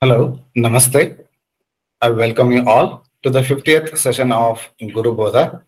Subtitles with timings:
[0.00, 1.26] Hello, Namaste.
[2.00, 5.60] I welcome you all to the 50th session of Guru Bodha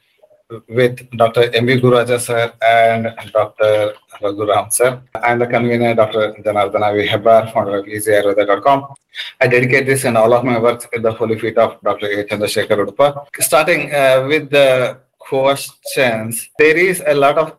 [0.68, 1.50] with Dr.
[1.52, 1.80] M.V.
[1.80, 3.94] Gururaja sir and Dr.
[4.22, 5.02] Raghuram sir.
[5.16, 6.34] I'm the convener, Dr.
[6.44, 7.08] Janardana V.
[7.08, 8.94] Hebbar, founder of easyayurveda.com.
[9.40, 12.06] I dedicate this and all of my works at the holy feet of Dr.
[12.06, 12.24] A.
[12.24, 13.26] Chandrasekhar Udupa.
[13.40, 17.56] Starting uh, with the questions, there is a lot of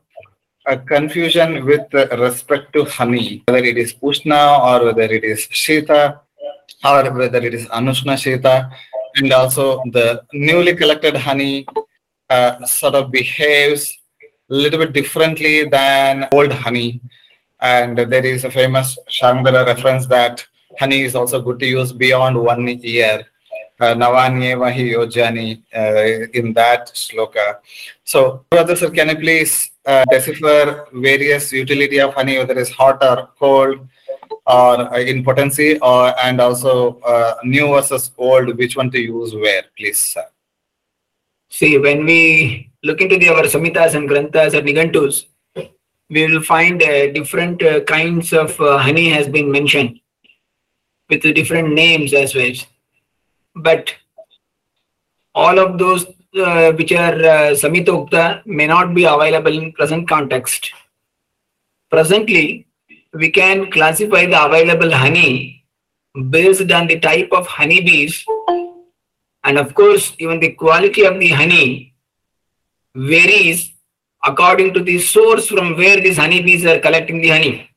[0.68, 6.22] a confusion with respect to honey, whether it is Ushna or whether it is Shita
[6.84, 8.72] or whether it is Anushna Shita,
[9.18, 11.66] and also the newly collected honey
[12.30, 13.98] uh, sort of behaves
[14.50, 17.02] a little bit differently than old honey.
[17.60, 20.46] And there is a famous Shangara reference that
[20.80, 23.26] honey is also good to use beyond one year.
[23.80, 27.58] Uh, Navanyeva yojani uh, in that sloka.
[28.04, 33.04] So, brother sir, can you please uh, decipher various utility of honey, whether it's hot
[33.04, 33.80] or cold,
[34.46, 39.34] or uh, in potency, or and also uh, new versus old, which one to use
[39.34, 40.26] where, please, sir?
[41.50, 45.26] See, when we look into the, our samhitas and Granthas and Nigantus,
[46.10, 50.00] we will find uh, different uh, kinds of uh, honey has been mentioned
[51.10, 52.54] with different names as well.
[53.56, 53.94] But
[55.36, 56.06] all of those
[56.38, 60.72] uh, which are uh, Samhitokta may not be available in present context.
[61.90, 62.68] Presently,
[63.14, 65.66] we can classify the available honey
[66.30, 68.26] based on the type of honeybees
[69.44, 71.94] and of course even the quality of the honey
[72.96, 73.74] varies
[74.24, 77.70] according to the source from where these honeybees are collecting the honey.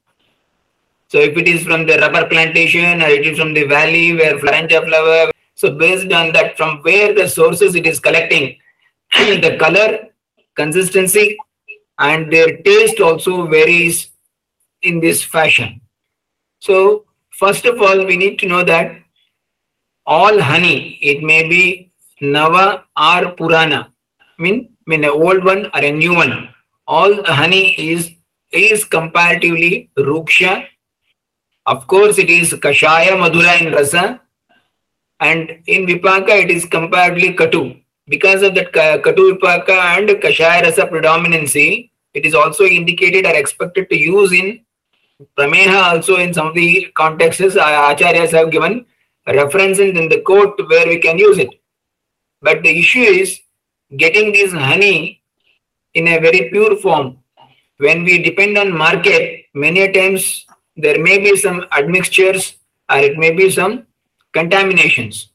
[1.08, 4.38] So if it is from the rubber plantation or it is from the valley where
[4.38, 8.58] Florentia flower, so based on that from where the sources it is collecting,
[9.12, 10.08] the color,
[10.54, 11.38] consistency
[11.98, 14.10] and their taste also varies
[14.84, 15.80] in this fashion.
[16.60, 18.96] So first of all, we need to know that
[20.06, 21.90] all honey, it may be
[22.22, 23.90] Nava or Purana,
[24.38, 26.48] I mean, mean an old one or a new one.
[26.86, 28.10] All the honey is
[28.52, 30.66] is comparatively Ruksha.
[31.66, 34.20] Of course, it is Kashaya Madhura in Rasa,
[35.20, 37.80] and in Vipaka it is comparatively Katu.
[38.06, 43.88] Because of that Katu Vipaka and Kashaya Rasa predominancy, it is also indicated or expected
[43.90, 44.63] to use in
[45.38, 48.84] Prameha also in some of the contexts uh, Acharyas have given
[49.26, 51.50] references in the court where we can use it.
[52.42, 53.40] But the issue is
[53.96, 55.22] getting this honey
[55.94, 57.18] in a very pure form.
[57.78, 62.56] When we depend on market, many times there may be some admixtures
[62.90, 63.86] or it may be some
[64.32, 65.30] contaminations.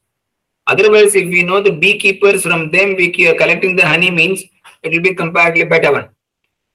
[0.66, 4.42] Otherwise, if we know the beekeepers from them we are collecting the honey means
[4.82, 6.08] it will be comparatively better one.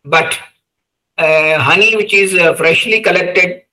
[0.04, 0.38] But
[1.18, 3.64] uh, honey which is uh, freshly collected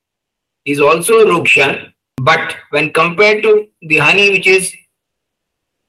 [0.65, 1.91] is also ruksha.
[2.17, 4.73] But when compared to the honey which is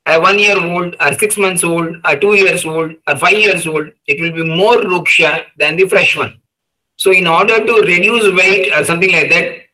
[0.06, 3.66] a one year old or six months old or two years old or five years
[3.66, 6.40] old it will be more ruksha than the fresh one.
[6.96, 9.64] So in order to reduce weight or something like that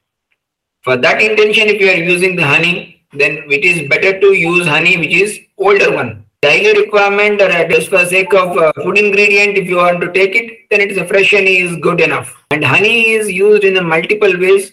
[0.83, 4.67] for that intention if you are using the honey then it is better to use
[4.67, 9.59] honey which is older one daily requirement or just for sake of uh, food ingredient
[9.59, 12.37] if you want to take it then it is a fresh honey is good enough.
[12.51, 14.73] And honey is used in a multiple ways.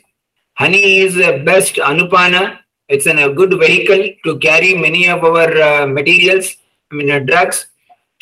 [0.55, 2.59] Honey is uh, best anupana.
[2.87, 6.55] It's an, a good vehicle to carry many of our uh, materials
[6.89, 7.67] i mean uh, drugs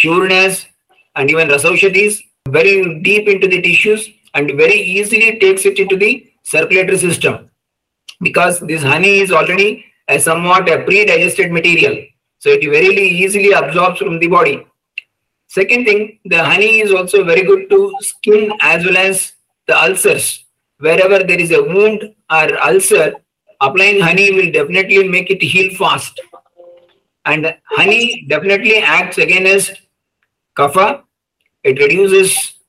[0.01, 0.65] churnas
[1.15, 2.15] and even rasaushadis
[2.49, 7.49] very deep into the tissues and very easily takes it into the circulatory system.
[8.21, 12.05] Because this honey is already a somewhat a pre-digested material
[12.45, 12.89] so it very
[13.23, 14.67] easily absorbs from the body.
[15.47, 19.33] Second thing, the honey is also very good to skin as well as
[19.67, 20.45] the ulcers.
[20.77, 23.15] Wherever there is a wound or ulcer,
[23.61, 26.21] applying honey will definitely make it heal fast.
[27.25, 29.81] And honey definitely acts against
[30.55, 31.01] kapha.
[31.63, 32.59] It reduces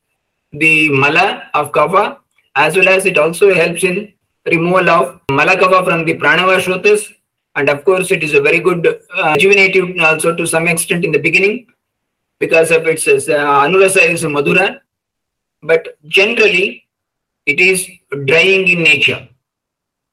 [0.53, 2.17] the mala of kapha
[2.55, 4.15] as well as it also helps in
[4.47, 6.63] removal of mala kapha from the pranava
[7.57, 11.13] and of course it is a very good uh, rejuvenative also to some extent in
[11.13, 11.67] the beginning
[12.39, 14.67] because of its uh, anurasa is madhura
[15.63, 16.87] but generally
[17.47, 17.89] it is
[18.25, 19.29] drying in nature.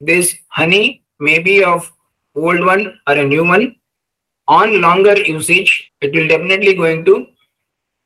[0.00, 1.90] This honey may be of
[2.34, 3.76] old one or a new one.
[4.46, 7.26] On longer usage it will definitely going to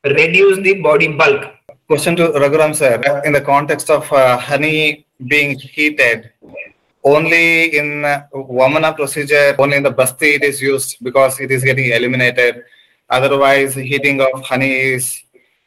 [0.04, 1.46] reduce the body bulk.
[1.88, 3.22] Question to raghuram sir.
[3.24, 6.30] In the context of uh, honey being heated
[7.04, 8.02] only in
[8.32, 12.64] Vamana procedure, only in the basti it is used because it is getting eliminated.
[13.08, 15.22] Otherwise, heating of honey is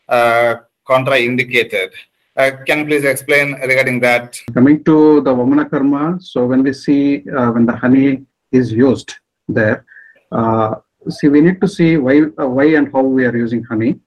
[0.09, 0.55] uh,
[0.87, 1.91] contraindicated.
[2.35, 4.39] Uh, can you please explain regarding that?
[4.53, 9.13] Coming to the Vamana Karma, so when we see uh, when the honey is used
[9.47, 9.85] there,
[10.31, 10.75] uh,
[11.09, 13.99] see we need to see why, uh, why and how we are using honey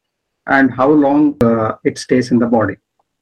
[0.47, 2.77] and how long uh, it stays in the body.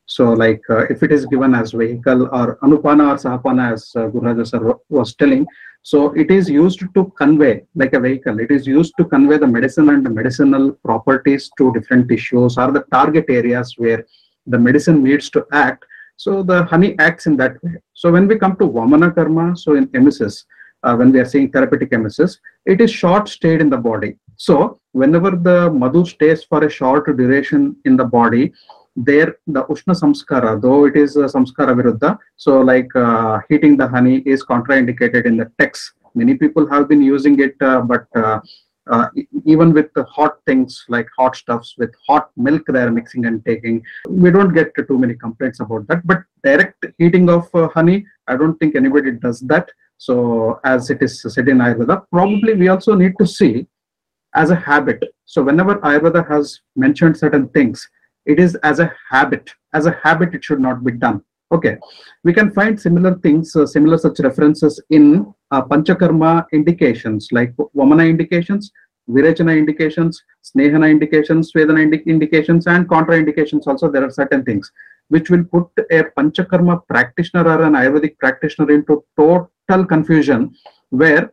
[0.07, 4.09] So like uh, if it is given as vehicle or anupana or sahapana as uh,
[4.09, 5.47] Guru sir was telling,
[5.83, 8.39] so it is used to convey like a vehicle.
[8.39, 12.71] It is used to convey the medicine and the medicinal properties to different tissues or
[12.71, 14.07] the target areas where
[14.47, 15.85] the medicine needs to act.
[16.17, 17.77] So the honey acts in that way.
[17.95, 20.45] So when we come to Vamana Karma, so in emesis,
[20.85, 24.17] uh, when we are saying therapeutic emesis, it is short stayed in the body.
[24.37, 28.53] So whenever the madhu stays for a short duration in the body,
[28.97, 34.19] there the Ushna Samskara, though it is Samskara Viruddha, so like uh, heating the honey
[34.27, 35.93] is contraindicated in the text.
[36.15, 38.41] Many people have been using it, uh, but uh,
[38.91, 39.07] uh,
[39.45, 43.45] even with the hot things like hot stuffs with hot milk they are mixing and
[43.45, 46.07] taking we don't get too many complaints about that.
[46.07, 49.71] But direct heating of uh, honey i don't think anybody does that.
[49.99, 53.67] So as it is said in ayurveda probably we also need to see
[54.35, 55.03] as a habit.
[55.27, 57.89] So whenever ayurveda has mentioned certain things
[58.27, 59.51] it is as a habit.
[59.73, 61.23] As a habit it should not be done.
[61.53, 61.77] Okay.
[62.25, 68.09] We can find similar things uh, similar such references in uh, panchakarma indications like vamana
[68.09, 68.73] indications
[69.11, 74.71] virechana indications snehana indications svedana indi- indications and contraindications also there are certain things
[75.09, 80.55] which will put a panchakarma practitioner or an ayurvedic practitioner into total confusion
[80.91, 81.31] where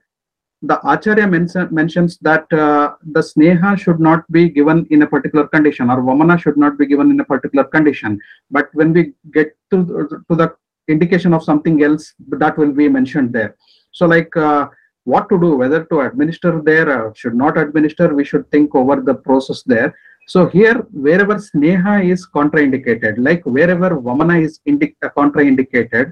[0.61, 5.47] the acharya mention, mentions that uh, the sneha should not be given in a particular
[5.47, 8.19] condition or vamana should not be given in a particular condition.
[8.51, 10.55] But when we get to, to the
[10.89, 13.55] indication of something else that will be mentioned there.
[13.91, 14.67] So like uh,
[15.05, 18.99] what to do whether to administer there or should not administer we should think over
[18.99, 19.95] the process there.
[20.27, 26.11] So here wherever sneha is contraindicated like wherever vamana is uh, contraindicated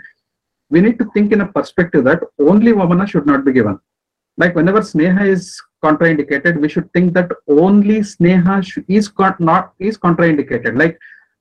[0.70, 3.78] we need to think in a perspective that only vamana should not be given
[4.38, 8.56] like whenever sneha is contraindicated we should think that only sneha
[8.88, 10.78] is not is contraindicated.
[10.78, 10.98] Like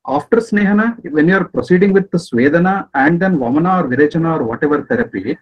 [0.06, 4.44] after snehana when you are proceeding with the svedana and then vamana or virechana or
[4.44, 5.36] whatever therapy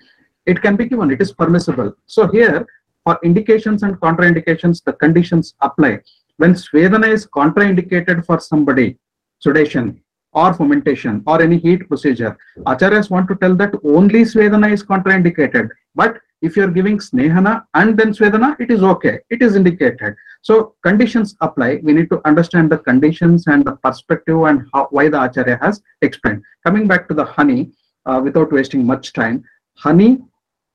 [0.47, 1.95] it can be given it is permissible.
[2.07, 2.67] So here
[3.05, 6.01] for indications and contraindications the conditions apply.
[6.39, 8.99] When svedana is contraindicated for somebody
[9.45, 10.01] sudation
[10.33, 12.37] or fomentation or any heat procedure
[12.67, 15.69] acharyas want to tell that only svedana is contraindicated.
[15.95, 19.19] But if you're giving snehana and then svedana it is okay.
[19.31, 20.15] It is indicated.
[20.43, 21.81] So conditions apply.
[21.83, 25.83] We need to understand the conditions and the perspective and how why the acharya has
[26.03, 26.43] explained.
[26.67, 27.73] Coming back to the honey
[28.07, 29.45] uh, without wasting much time
[29.77, 30.19] honey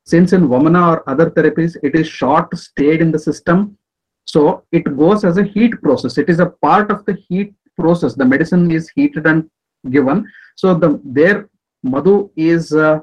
[0.05, 3.77] since in vamana or other therapies it is short stayed in the system
[4.33, 6.19] so it goes as a heat process.
[6.19, 8.13] It is a part of the heat process.
[8.13, 9.49] The medicine is heated and
[9.89, 10.27] given.
[10.55, 11.49] So the their
[11.81, 12.99] madhu is uh,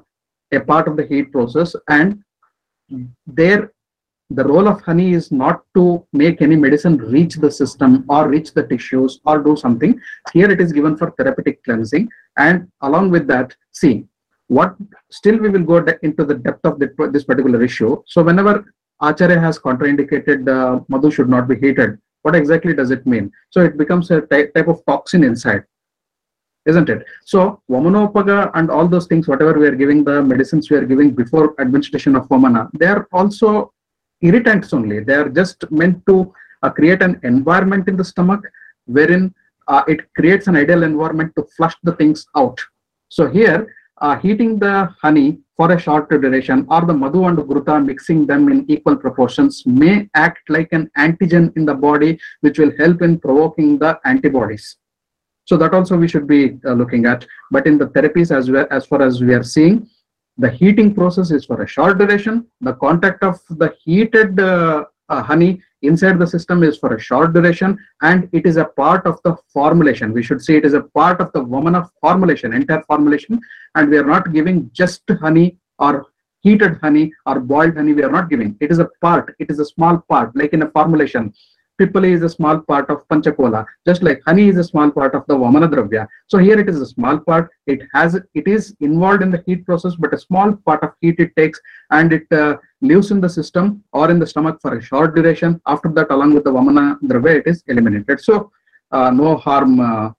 [0.53, 2.23] a part of the heat process and
[3.27, 3.73] there
[4.31, 8.53] the role of honey is not to make any medicine reach the system or reach
[8.55, 10.01] the tissues or do something.
[10.33, 12.09] Here it is given for therapeutic cleansing.
[12.37, 14.07] And along with that see
[14.49, 14.75] what
[15.13, 18.03] still we will go into the depth of the, this particular issue.
[18.07, 23.07] So whenever acharya has contraindicated uh, madhu should not be heated what exactly does it
[23.07, 23.31] mean?
[23.51, 25.63] So it becomes a ty- type of toxin inside
[26.67, 27.07] isn't it?
[27.25, 31.11] So vamanopaga and all those things whatever we are giving the medicines we are giving
[31.11, 33.73] before administration of vamana they are also
[34.21, 35.01] irritants only.
[35.01, 38.41] They are just meant to uh, create an environment in the stomach
[38.87, 39.35] wherein
[39.69, 42.59] uh, it creates an ideal environment to flush the things out.
[43.09, 47.85] So here uh, heating the honey for a short duration or the madhu and gruta
[47.85, 52.73] mixing them in equal proportions may act like an antigen in the body which will
[52.77, 54.77] help in provoking the antibodies
[55.47, 57.27] so that also we should be uh, looking at.
[57.51, 59.89] But in the therapies as well as far as we are seeing
[60.39, 62.47] the heating process is for a short duration.
[62.61, 67.33] The contact of the heated uh, uh, honey inside the system is for a short
[67.33, 70.13] duration and it is a part of the formulation.
[70.13, 73.41] We should say it is a part of the vamana formulation entire formulation.
[73.77, 76.07] And we are not giving just honey or
[76.41, 78.57] heated honey or boiled honey we are not giving.
[78.61, 81.33] It is a part it is a small part like in a formulation
[81.81, 85.25] Pipali is a small part of Panchakola, just like honey is a small part of
[85.29, 86.07] the Vamana Dravya.
[86.27, 87.51] So here it is a small part.
[87.67, 91.17] It has it is involved in the heat process, but a small part of heat
[91.19, 94.83] it takes and it uh, lives in the system or in the stomach for a
[94.83, 95.61] short duration.
[95.67, 98.21] After that, along with the Vamana Dravya, it is eliminated.
[98.21, 98.51] So
[98.91, 100.11] uh, no harm uh,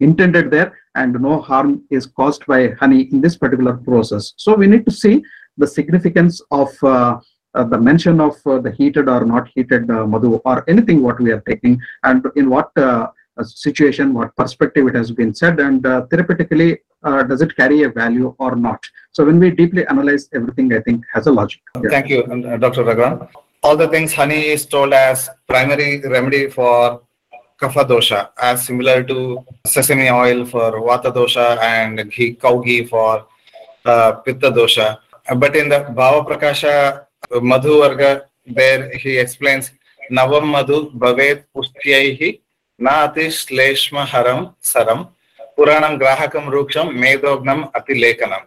[0.00, 4.34] intended there and no harm is caused by honey in this particular process.
[4.36, 5.24] So we need to see
[5.56, 7.20] the significance of uh,
[7.62, 11.30] the mention of uh, the heated or not heated uh, madhu or anything what we
[11.30, 13.06] are taking and in what uh,
[13.36, 17.82] uh, situation, what perspective it has been said, and uh, therapeutically, uh, does it carry
[17.82, 18.80] a value or not?
[19.10, 21.60] So when we deeply analyze everything, I think has a logic.
[21.82, 21.90] Yeah.
[21.90, 22.84] Thank you, uh, Dr.
[22.84, 23.28] Raghuram.
[23.64, 27.02] All the things honey is told as primary remedy for
[27.60, 33.26] kapha dosha, as similar to sesame oil for vata dosha and ghee, cow ghee for
[33.84, 34.98] uh, pitta dosha.
[35.28, 39.72] Uh, But in the Bhava Prakasha uh, Madhu Varga, there he explains
[40.10, 42.40] Navam Madhu Bhavet Pushyaihi
[42.78, 45.08] Na Ati Shleshma Haram Saram
[45.56, 48.42] Puranam Grahakam Ruksham Medognam Ati Lekanam.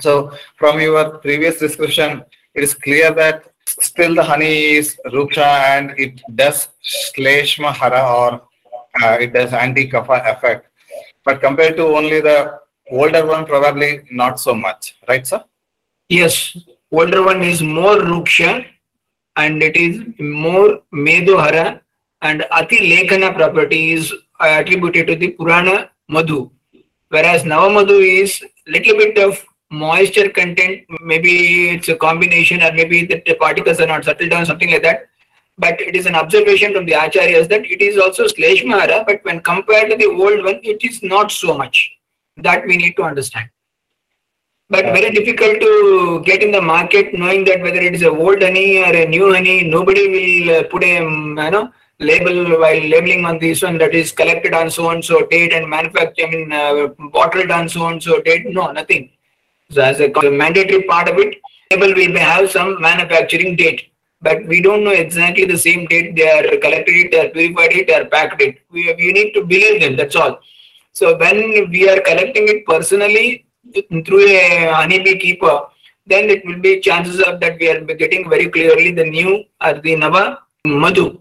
[0.00, 2.24] So from your previous description,
[2.54, 8.42] it is clear that still the honey is ruksha and it does shleshma hara or
[9.02, 10.66] uh, it does anti-kapha effect.
[11.24, 12.58] But compared to only the
[12.90, 15.44] older one, probably not so much, right, sir?
[16.08, 16.56] Yes,
[16.92, 18.64] older one is more ruksha
[19.36, 21.80] and it is more medohara
[22.22, 26.50] and ati lekana property is attributed to the Purana Madhu.
[27.10, 33.22] Whereas Navamadhu is little bit of moisture content, maybe it's a combination or maybe the
[33.26, 35.08] the particles are not settled down, something like that.
[35.58, 39.40] But it is an observation from the acharyas that it is also Shleshmahara, but when
[39.40, 41.90] compared to the old one, it is not so much.
[42.36, 43.50] That we need to understand.
[44.70, 48.42] But very difficult to get in the market knowing that whether it is a old
[48.42, 52.82] honey or a new honey, nobody will uh, put a um, you know label while
[52.94, 56.30] labeling on this one that is collected on so and so date and manufactured, I
[56.30, 58.44] mean uh, bottled on so and so date.
[58.50, 59.10] No, nothing.
[59.70, 61.36] So as a mandatory part of it,
[61.70, 66.14] label we may have some manufacturing date, but we don't know exactly the same date
[66.14, 68.58] they are collected it, they are purified it, they are packed it.
[68.70, 69.96] We, we need to believe them.
[69.96, 70.40] That's all.
[70.92, 73.46] So when we are collecting it personally
[74.06, 75.60] through a honeybee keeper,
[76.06, 79.74] then it will be chances of that we are getting very clearly the new or
[79.74, 81.20] the Nava Madhu.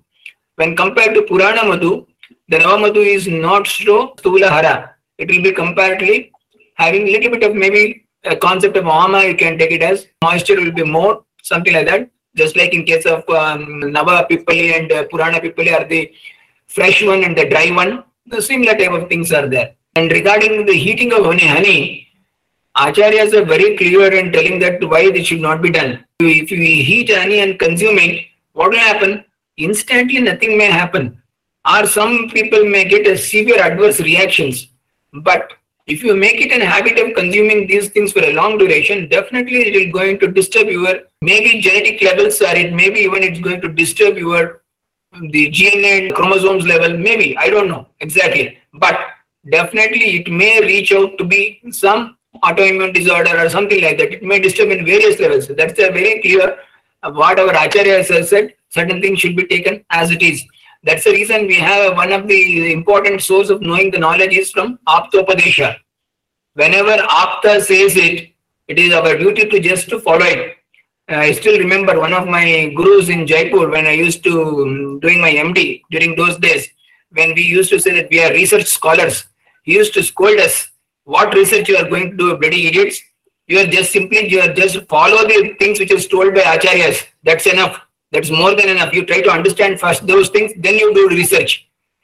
[0.55, 2.07] When compared to Purana Madhu,
[2.49, 4.95] the Nava Madhu is not so Stula Hara.
[5.17, 6.31] It will be comparatively
[6.75, 10.55] having little bit of maybe a concept of Ama, you can take it as moisture
[10.55, 12.09] will be more, something like that.
[12.35, 16.11] Just like in case of um, Nava Pipali and uh, Purana Pipali are the
[16.67, 19.73] fresh one and the dry one, the similar type of things are there.
[19.95, 22.06] And regarding the heating of honey, honey,
[22.77, 26.03] acharyas are very clear in telling that why this should not be done.
[26.19, 29.23] If we heat honey and consume it, what will happen?
[29.57, 31.21] Instantly nothing may happen.
[31.71, 34.67] Or some people may get a severe adverse reactions.
[35.13, 35.53] But
[35.87, 39.67] if you make it a habit of consuming these things for a long duration, definitely
[39.67, 43.61] it is going to disturb your maybe genetic levels or it maybe even it's going
[43.61, 44.61] to disturb your
[45.13, 48.57] the DNA and chromosomes level, maybe, I don't know exactly.
[48.73, 48.99] But
[49.49, 54.13] definitely it may reach out to be some autoimmune disorder or something like that.
[54.13, 55.47] It may disturb in various levels.
[55.47, 56.57] That's a very clear
[57.03, 58.53] uh, what our acharyas has said.
[58.69, 60.43] Certain things should be taken as it is.
[60.83, 64.51] That's the reason we have one of the important source of knowing the knowledge is
[64.51, 65.77] from Aptopadesha.
[66.53, 68.29] Whenever Apta says it,
[68.67, 70.57] it is our duty to just to follow it.
[71.09, 74.99] Uh, I still remember one of my gurus in Jaipur when I used to um,
[74.99, 76.67] doing my MD during those days
[77.11, 79.25] when we used to say that we are research scholars.
[79.63, 80.69] He used to scold us,
[81.15, 83.01] "What research you are going to do, bloody idiots?
[83.47, 87.03] You are just simply you are just follow the things which is told by acharyas.
[87.23, 87.81] That's enough.
[88.11, 88.93] That's more than enough.
[88.93, 91.53] You try to understand first those things, then you do research.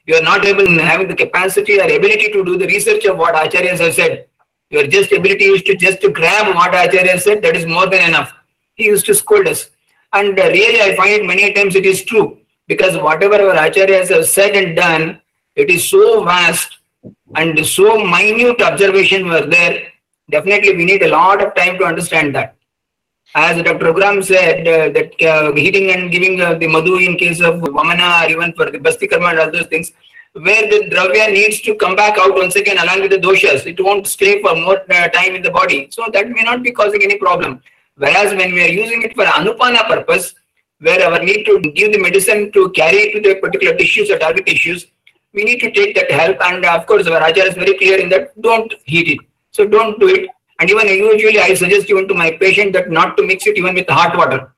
[0.05, 3.36] You are not able having the capacity or ability to do the research of what
[3.36, 4.27] acharyas have said.
[4.74, 8.10] Your just ability is to just to grab what Acharya said, that is more than
[8.10, 8.33] enough.
[8.74, 9.69] He used to scold us.
[10.13, 12.39] And uh, really, I find many times it is true.
[12.67, 15.22] Because whatever our Acharyas have said and done,
[15.55, 16.79] it is so vast
[17.35, 19.87] and so minute observation were there.
[20.29, 22.55] Definitely, we need a lot of time to understand that.
[23.35, 23.91] As Dr.
[23.91, 28.25] Raghuram said, uh, that uh, heating and giving uh, the madhu in case of Vamana
[28.25, 29.91] or even for the Basti Karma and all those things,
[30.33, 33.65] where the dravya needs to come back out once again along with the doshas.
[33.65, 35.87] It won't stay for more uh, time in the body.
[35.91, 37.61] So that may not be causing any problem.
[37.97, 40.33] Whereas when we are using it for anupana purpose,
[40.79, 44.45] where our need to give the medicine to carry to the particular tissues or target
[44.45, 44.87] tissues,
[45.33, 46.37] we need to take that help.
[46.41, 49.19] And of course, our is very clear in that don't heat it.
[49.51, 50.29] So don't do it.
[50.59, 53.73] And even usually I suggest even to my patient that not to mix it even
[53.73, 54.53] with hot water.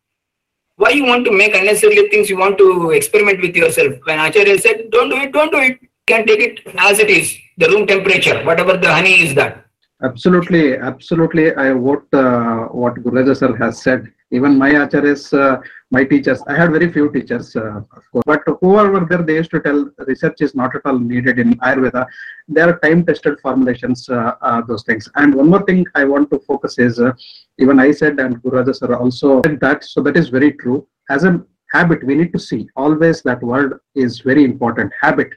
[0.77, 3.93] Why you want to make unnecessarily things you want to experiment with yourself?
[4.03, 5.79] When Acharya said, don't do it, don't do it.
[5.81, 9.65] You can take it as it is, the room temperature, whatever the honey is that.
[10.03, 11.55] Absolutely, absolutely.
[11.55, 14.11] I vote uh, what Gururaja sir has said.
[14.37, 15.55] Even my acharyas, uh,
[15.95, 17.81] my teachers, I had very few teachers, uh,
[18.29, 19.79] but whoever were there, they used to tell
[20.11, 22.05] research is not at all needed in Ayurveda.
[22.55, 25.09] There are time-tested formulations, uh, those things.
[25.15, 26.99] And one more thing I want to focus is,
[27.63, 30.79] even I said and Gururaja sir also said that, so that is very true.
[31.09, 31.31] As a
[31.71, 35.31] habit, we need to see always that word is very important, habit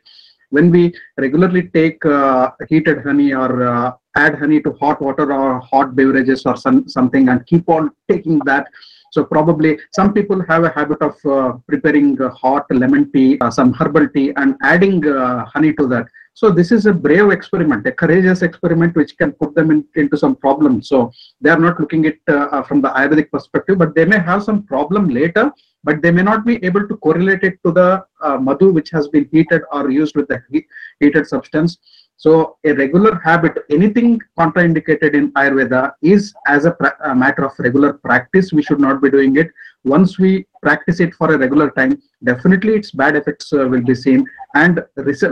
[0.50, 5.60] when we regularly take uh, heated honey or uh, add honey to hot water or
[5.60, 8.66] hot beverages or some, something and keep on taking that
[9.10, 13.72] so probably some people have a habit of uh, preparing hot lemon tea, uh, some
[13.72, 16.06] herbal tea, and adding uh, honey to that.
[16.40, 20.16] So this is a brave experiment, a courageous experiment which can put them in, into
[20.16, 20.88] some problems.
[20.88, 24.44] So they are not looking at uh, from the Ayurvedic perspective, but they may have
[24.44, 25.50] some problem later,
[25.82, 29.08] but they may not be able to correlate it to the uh, madhu which has
[29.08, 30.64] been heated or used with the heat,
[31.00, 31.78] heated substance.
[32.18, 37.94] So a regular habit, anything contraindicated in Ayurveda is as a, a, matter of regular
[37.94, 38.52] practice.
[38.52, 39.50] We should not be doing it.
[39.88, 43.94] Once we practice it for a regular time, definitely its bad effects uh, will be
[43.94, 44.26] seen.
[44.54, 44.84] And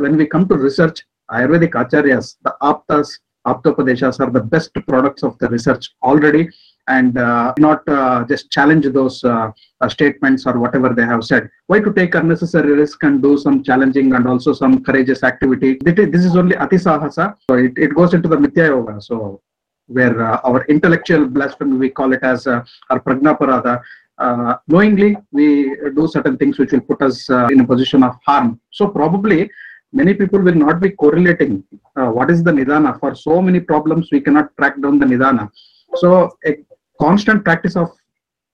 [0.05, 3.09] when we come to research, Ayurvedic acharyas, the aptas,
[3.47, 6.49] aptopadeshas are the best products of the research already
[6.89, 9.51] and uh, not uh, just challenge those uh,
[9.89, 11.49] statements or whatever they have said.
[11.67, 15.79] Why to take unnecessary risk and do some challenging and also some courageous activity?
[15.85, 19.01] This is only atisahasa, so it, it goes into the mithya yoga.
[19.01, 19.43] So
[19.89, 23.83] where uh, our intellectual blasphemy, we call it as uh, our pragnaparada.
[24.19, 28.17] Uh, knowingly, we do certain things which will put us uh, in a position of
[28.25, 28.61] harm.
[28.71, 29.51] So probably
[29.93, 31.65] many people will not be correlating
[31.97, 32.99] uh, what is the nidana.
[32.99, 35.51] For so many problems, we cannot track down the nidana.
[35.97, 36.57] So a
[37.01, 37.91] constant practice of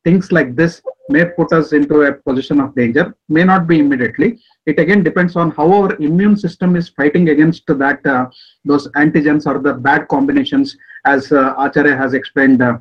[0.05, 4.39] things like this may put us into a position of danger may not be immediately
[4.67, 8.27] it again depends on how our immune system is fighting against that uh,
[8.65, 12.79] those antigens or the bad combinations as uh, acharya has explained uh,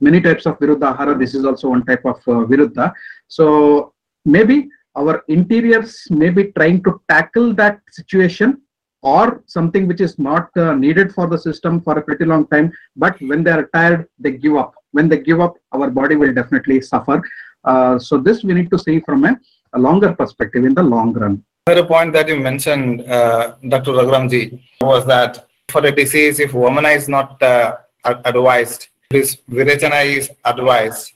[0.00, 2.86] many types of viruddha ahara this is also one type of uh, viruddha
[3.28, 3.46] so
[4.36, 4.58] maybe
[4.96, 8.60] our interiors may be trying to tackle that situation
[9.02, 12.72] or something which is not uh, needed for the system for a pretty long time
[12.96, 14.74] but when they are tired they give up.
[14.92, 17.22] When they give up our body will definitely suffer.
[17.64, 19.38] Uh, so this we need to see from a,
[19.74, 21.44] a, longer perspective in the long run.
[21.66, 26.96] Another point that you mentioned uh, dr raghuramji was that for a disease if vamana
[26.96, 27.76] is not uh,
[28.24, 31.12] advised this virechana is advised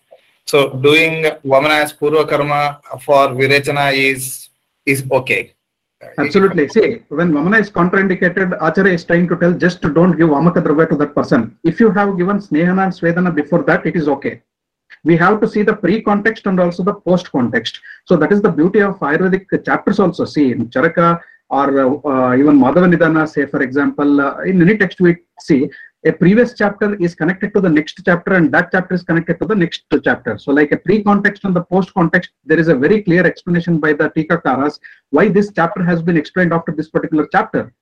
[0.47, 4.49] so doing vamana as purva karma for virechana is
[4.85, 5.43] is okay
[6.19, 6.69] Absolutely.
[6.69, 10.97] See, when Vamana is contraindicated, Acharya is trying to tell just don't give Dravya to
[10.97, 11.59] that person.
[11.65, 14.43] If you have given Snehana and Svedana before that, it is okay.
[15.05, 17.81] We have to see the pre-context and also the post-context.
[18.07, 20.25] So that is the beauty of Ayurvedic chapters also.
[20.25, 21.69] See, in Charaka or
[22.07, 25.71] uh, even Madhava Nidana, say for example, uh, in any text we see,
[26.07, 29.47] a previous chapter is connected to the next chapter and that chapter is connected to
[29.47, 30.37] the next chapter.
[30.37, 34.11] So like a pre-context and the post-context, there is a very clear explanation by the
[34.11, 34.79] Tika Tikakaras
[35.11, 37.73] why this chapter has been explained after this particular chapter.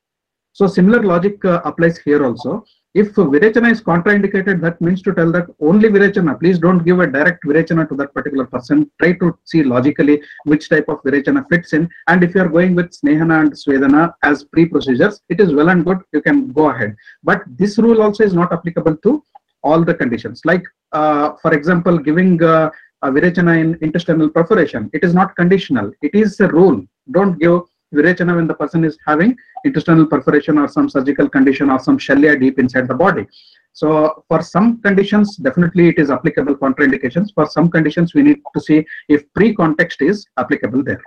[0.52, 2.64] So similar logic uh, applies here also.
[2.94, 7.06] If Virechana is contraindicated, that means to tell that only Virechana, please don't give a
[7.06, 8.90] direct Virechana to that particular person.
[9.00, 11.88] Try to see logically which type of Virechana fits in.
[12.08, 15.86] And if you are going with Snehana and Svedana as pre-procedures, it is well and
[15.86, 16.94] good, you can go ahead.
[17.22, 19.24] But this rule also is not applicable to
[19.62, 20.42] all the conditions.
[20.44, 25.92] Like, uh, for example, giving uh, a Virechana in intestinal perforation, it is not conditional.
[26.02, 26.84] It is a rule.
[27.10, 31.78] Don't give Virechana when the person is having intestinal perforation or some surgical condition or
[31.78, 33.26] some shalya deep inside the body.
[33.72, 37.32] So for some conditions, definitely it is applicable contraindications.
[37.34, 41.02] For some conditions, we need to see if pre-context is applicable there.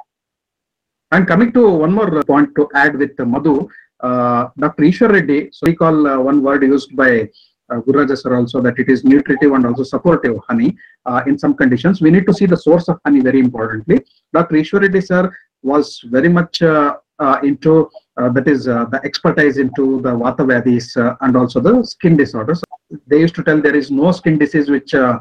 [1.12, 3.70] And coming to one more point to add with Madhu,
[4.02, 4.84] uh, Dr.
[4.84, 7.30] Ishwar Reddy, so we call uh, one word used by
[7.70, 11.56] uh, Guru sir also that it is nutritive and also supportive honey uh, in some
[11.56, 12.02] conditions.
[12.02, 14.04] We need to see the source of honey very importantly.
[14.34, 14.56] Dr.
[14.56, 20.02] Ishwar Reddy sir was very much uh, uh, into uh, that is the expertise into
[20.02, 22.62] the vata and also the skin disorders.
[23.08, 25.20] They used to tell there is no skin disease which uh,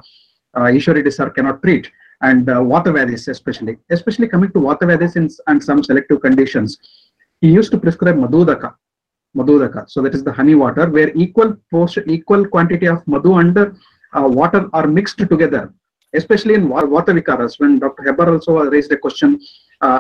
[0.56, 1.90] Ishwar Reddy sir cannot treat
[2.22, 6.78] and uh, vata especially, especially coming to vata and some selective conditions.
[7.40, 8.74] He used to prescribe madhudaka,
[9.36, 9.90] madhudaka.
[9.90, 13.72] So that is the honey water where equal portion, equal quantity of madhu and uh,
[14.40, 15.72] water are mixed together,
[16.14, 17.58] especially in vata vikaras.
[17.58, 18.04] When Dr.
[18.04, 19.40] Hebbar also raised a question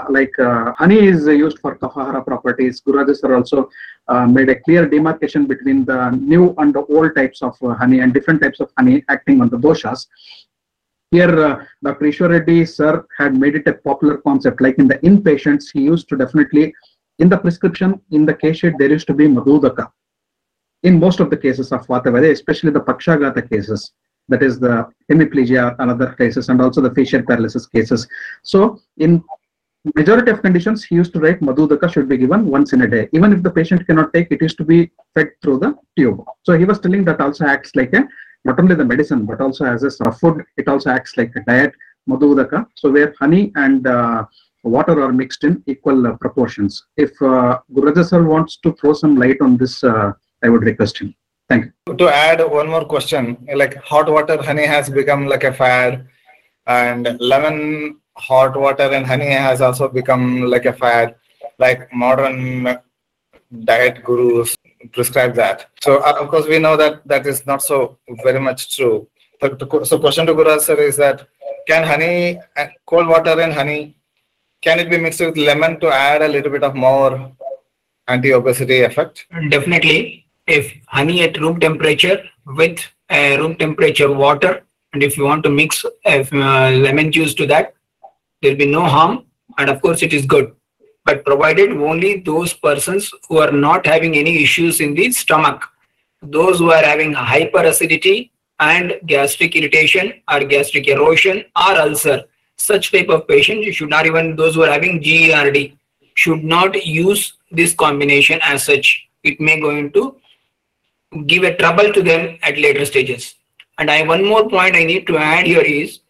[0.08, 2.80] like uh, honey is used for Kaphahara properties.
[2.80, 3.70] Guru sir also
[4.08, 8.12] uh, made a clear demarcation between the new and the old types of honey and
[8.14, 10.06] different types of honey acting on the doshas.
[11.10, 12.06] Here, uh, Dr.
[12.06, 14.60] Ishwar Reddy sir had made it a popular concept.
[14.60, 16.74] Like in the inpatients, he used to definitely,
[17.18, 19.90] in the prescription, in the case sheet, there used to be madhudaka.
[20.82, 23.92] In most of the cases of Vatavyadhi, especially the Pakshagata cases,
[24.28, 28.08] that is the hemiplegia and other cases, and also the facial paralysis cases.
[28.42, 29.22] So, in
[29.94, 33.08] majority of conditions, he used to write Madhudaka should be given once in a day.
[33.12, 36.24] Even if the patient cannot take, it is to be fed through the tube.
[36.42, 38.08] So he was telling that also acts like a,
[38.44, 41.32] not only the medicine, but also as a sort of food, it also acts like
[41.36, 41.72] a diet,
[42.08, 42.66] Madhudaka.
[42.76, 44.24] So where honey and uh,
[44.62, 46.86] water are mixed in equal uh, proportions.
[46.96, 50.98] If uh, Gururaja sir wants to throw some light on this, uh, I would request
[50.98, 51.14] him.
[51.48, 51.96] Thank you.
[51.96, 56.06] To add one more question, like hot water honey has become like a fad,
[56.66, 61.16] and lemon hot water and honey has also become like a fad.
[61.58, 62.78] Like modern
[63.64, 64.56] diet gurus
[64.92, 65.70] prescribe that.
[65.82, 69.08] So uh, of course we know that that is not so very much true.
[69.40, 71.28] So, question to Guru sir is that
[71.66, 73.94] can honey, uh, cold water and honey,
[74.62, 77.32] can it be mixed with lemon to add a little bit of more
[78.08, 79.26] anti-obesity effect?
[79.50, 85.42] Definitely, if honey at room temperature with uh, room temperature water, and if you want
[85.44, 87.74] to mix uh, lemon juice to that,
[88.44, 89.24] there'll be no harm,
[89.58, 90.54] and of course it is good.
[91.04, 95.64] But provided only those persons who are not having any issues in the stomach,
[96.22, 98.30] those who are having hyperacidity
[98.60, 102.22] and gastric irritation or gastric erosion or ulcer,
[102.56, 105.76] such type of patients, you should not even those who are having GERD
[106.14, 109.08] should not use this combination as such.
[109.22, 110.16] It may going to
[111.26, 113.34] give a trouble to them at later stages.
[113.78, 116.00] And I one more point I need to add here is,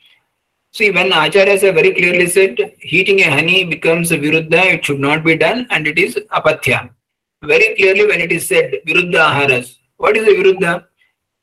[0.74, 4.98] see when Acharyas have very clearly said heating a honey becomes a viruddha, it should
[4.98, 6.90] not be done and it is apatya.
[7.42, 10.84] Very clearly when it is said viruddha aharas, what is a viruddha?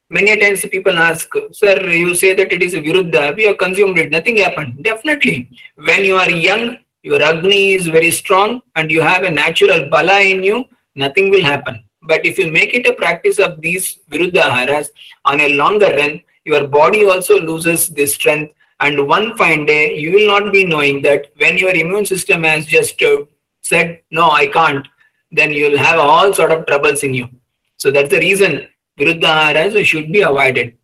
[0.10, 3.98] Many times people ask, sir, you say that it is a viruddha, we have consumed
[3.98, 4.84] it, nothing happened.
[4.84, 5.50] Definitely.
[5.76, 10.20] When you are young, your Agni is very strong and you have a natural bala
[10.20, 10.65] in you,
[10.96, 11.82] nothing will happen.
[12.04, 14.89] But if you make it a practice of these viruddha aharas
[15.24, 18.54] on a longer run, your body also loses this strength.
[18.82, 22.65] And one fine day, you will not be knowing that when your immune system has
[22.65, 23.17] just uh,
[23.62, 24.88] said, no, I can't,
[25.32, 27.30] then you will have all sort of troubles in you.
[27.78, 28.67] So that's the reason
[29.00, 30.78] viruddha aharas should be avoided.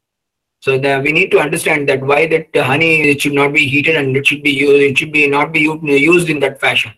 [0.59, 3.95] So the, we need to understand that why that honey it should not be heated
[3.95, 6.93] and it should be used, it should be not be used in that fashion.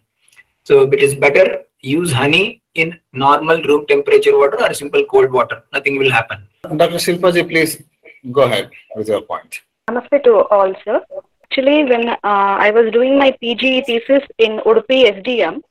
[0.64, 5.64] So it is better use honey in normal room temperature water or simple cold water.
[5.74, 6.48] Nothing will happen.
[6.64, 6.96] Dr.
[6.96, 7.84] Shilpaji, please
[8.32, 9.62] go ahead with your point.
[9.90, 11.02] Namaste to all, sir.
[11.46, 15.62] Actually, when uh, I was doing my PG thesis in Udupi SDM,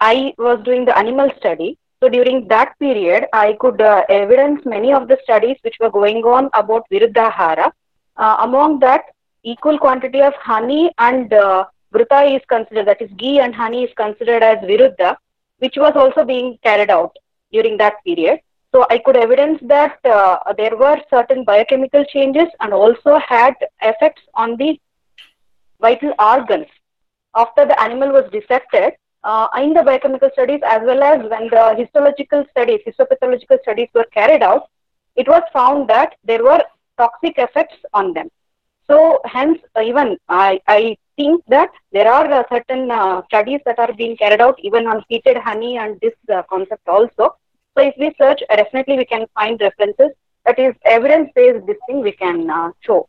[0.00, 1.76] I was doing the animal study.
[2.00, 6.22] So during that period, I could uh, evidence many of the studies which were going
[6.24, 7.70] on about Viruddhahara.
[8.16, 9.02] Uh, among that,
[9.42, 14.42] equal quantity of honey and uh, is considered, that is ghee and honey is considered
[14.42, 15.16] as Viruddha,
[15.58, 17.14] which was also being carried out
[17.52, 18.40] during that period.
[18.74, 24.22] So I could evidence that uh, there were certain biochemical changes and also had effects
[24.34, 24.80] on the
[25.80, 26.66] vital organs
[27.36, 28.94] after the animal was dissected.
[29.22, 34.06] Uh, in the biochemical studies as well as when the histological studies, histopathological studies were
[34.12, 34.68] carried out,
[35.14, 36.60] it was found that there were
[36.98, 38.28] toxic effects on them.
[38.90, 43.78] So hence, uh, even I, I think that there are uh, certain uh, studies that
[43.78, 47.36] are being carried out even on heated honey and this uh, concept also.
[47.76, 50.10] So if we search, uh, definitely we can find references.
[50.46, 51.66] That is evidence-based.
[51.66, 53.08] This thing we can uh, show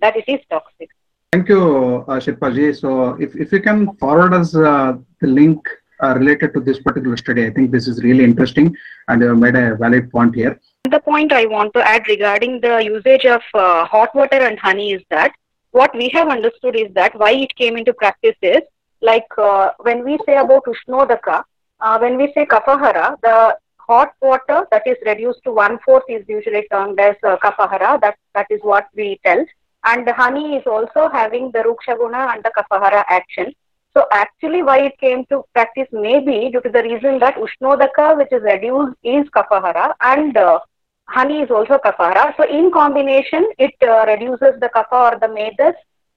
[0.00, 0.90] that it is toxic.
[1.32, 2.78] Thank you, uh, Shilpaji.
[2.78, 5.66] So if, if you can forward us uh, the link
[6.02, 8.76] uh, related to this particular study, I think this is really interesting
[9.08, 10.60] and you made a valid point here.
[10.90, 14.92] The point I want to add regarding the usage of uh, hot water and honey
[14.92, 15.32] is that
[15.70, 18.60] what we have understood is that why it came into practice is
[19.00, 21.44] like uh, when we say about Ushnodaka,
[21.80, 26.24] uh, when we say Kapahara, the hot water that is reduced to one fourth is
[26.28, 28.00] usually termed as uh, Kapahara.
[28.00, 29.44] That that is what we tell.
[29.84, 33.52] And the honey is also having the Rukshaguna and the Kapahara action.
[33.94, 38.16] So actually, why it came to practice may be due to the reason that Ushnodaka,
[38.16, 40.60] which is reduced, is Kapahara, and uh,
[41.08, 42.34] honey is also Kapahara.
[42.36, 45.74] So in combination, it uh, reduces the Kapha or the Medas,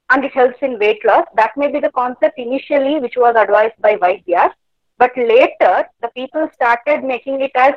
[0.10, 1.26] and it helps in weight loss.
[1.36, 4.52] That may be the concept initially, which was advised by Vaidyas.
[4.98, 7.74] But later, the people started making it as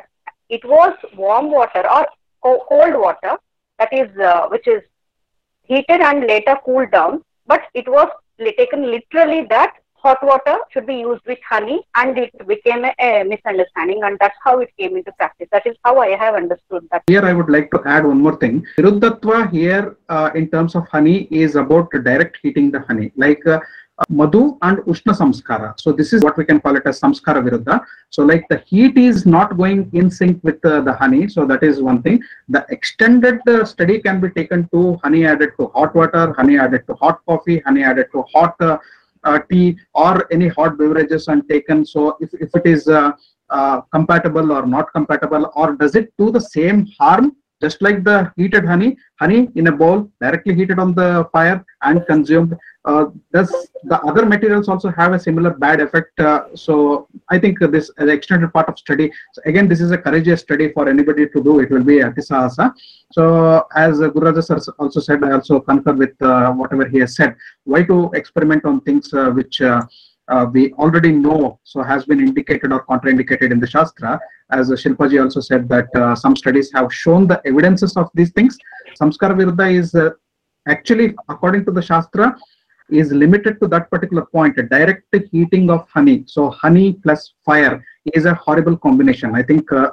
[0.49, 2.07] it was warm water or
[2.41, 3.37] cold water,
[3.77, 4.81] that is, uh, which is
[5.63, 7.23] heated and later cooled down.
[7.45, 12.31] But it was taken literally that hot water should be used with honey, and it
[12.47, 15.47] became a, a misunderstanding, and that's how it came into practice.
[15.51, 17.03] That is how I have understood that.
[17.07, 18.65] Here, I would like to add one more thing.
[18.77, 23.59] Viruddhatva here, uh, in terms of honey, is about direct heating the honey, like uh,
[24.07, 25.79] Madhu and Ushna Samskara.
[25.79, 27.83] So this is what we can call it as Samskara Viruddha.
[28.09, 31.27] So like the heat is not going in sync with uh, the honey.
[31.27, 32.23] So that is one thing.
[32.47, 36.87] The extended uh, study can be taken to honey added to hot water, honey added
[36.87, 38.77] to hot coffee, honey added to hot uh,
[39.23, 41.85] uh, tea or any hot beverages and taken.
[41.85, 43.11] So if, if it is uh,
[43.49, 48.31] uh, compatible or not compatible or does it do the same harm just like the
[48.37, 52.57] heated honey, honey in a bowl directly heated on the fire and consumed.
[52.85, 53.49] Uh, does
[53.83, 56.17] the other materials also have a similar bad effect?
[56.19, 59.11] Uh, so I think this is extended part of study.
[59.33, 61.59] So again, this is a courageous study for anybody to do.
[61.59, 62.73] It will be atisahasa.
[63.11, 66.99] So as uh, Guru Raja sir also said, I also concur with uh, whatever he
[66.99, 67.35] has said.
[67.65, 69.61] Why to experiment on things uh, which
[70.29, 74.19] uh, we already know, so has been indicated or contraindicated in the Shastra.
[74.51, 78.57] As Shilpaji also said that uh, some studies have shown the evidences of these things.
[78.99, 80.11] Samskara Viruddha is uh,
[80.67, 82.35] actually, according to the Shastra,
[82.89, 86.23] is limited to that particular point, a direct heating of honey.
[86.27, 89.35] So honey plus fire is a horrible combination.
[89.35, 89.91] I think uh,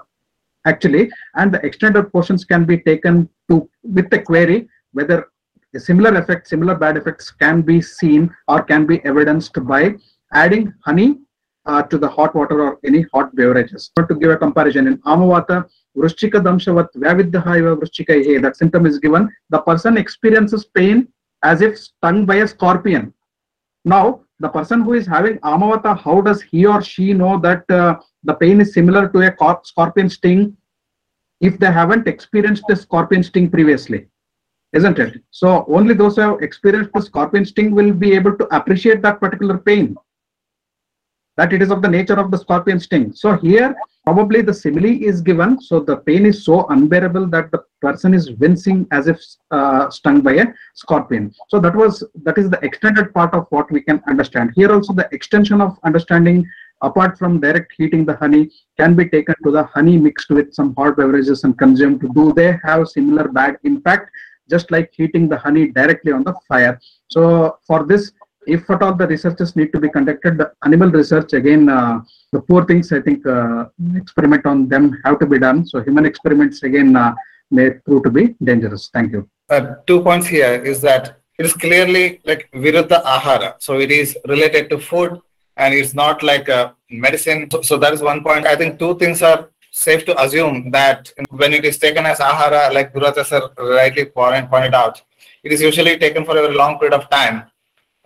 [0.66, 5.28] actually, and the extended portions can be taken to with the query whether
[5.74, 9.94] a similar effect, similar bad effects can be seen or can be evidenced by
[10.32, 11.18] adding honey
[11.66, 13.90] uh, to the hot water or any hot beverages.
[13.96, 19.28] To give a comparison, in Amavata, Vrushchika Damshavat Vyavidha Iva Vrushchika that symptom is given,
[19.50, 21.08] the person experiences pain
[21.42, 23.12] as if stung by a scorpion.
[23.84, 27.98] Now, the person who is having Amavata, how does he or she know that uh,
[28.24, 30.56] the pain is similar to a scorpion sting
[31.40, 34.06] if they haven't experienced a scorpion sting previously?
[34.72, 35.22] Isn't it?
[35.30, 39.20] So, only those who have experienced the scorpion sting will be able to appreciate that
[39.20, 39.96] particular pain
[41.36, 43.12] that it is of the nature of the scorpion sting.
[43.12, 45.60] So here probably the simile is given.
[45.60, 49.20] So the pain is so unbearable that the person is wincing as if
[49.50, 51.34] uh, stung by a scorpion.
[51.48, 54.52] So that was that is the extended part of what we can understand.
[54.54, 56.46] Here also the extension of understanding
[56.82, 60.74] apart from direct heating the honey can be taken to the honey mixed with some
[60.76, 62.00] hot beverages and consumed.
[62.14, 64.10] Do they have similar bad impact?
[64.48, 66.78] Just like heating the honey directly on the fire.
[67.08, 68.12] So for this
[68.46, 72.00] if at all the researches need to be conducted, the animal research again, uh,
[72.32, 75.66] the poor things I think uh, experiment on them have to be done.
[75.66, 77.14] So human experiments again uh,
[77.50, 78.88] may prove to be dangerous.
[78.92, 79.28] Thank you.
[79.48, 84.16] Uh, two points here is that it is clearly like viruddha ahara, so it is
[84.26, 85.20] related to food
[85.56, 87.48] and it's not like a medicine.
[87.50, 88.46] So, so that is one point.
[88.46, 92.72] I think two things are safe to assume that when it is taken as ahara,
[92.72, 92.92] like
[93.26, 95.02] sir rightly pointed out,
[95.44, 97.44] it is usually taken for a very long period of time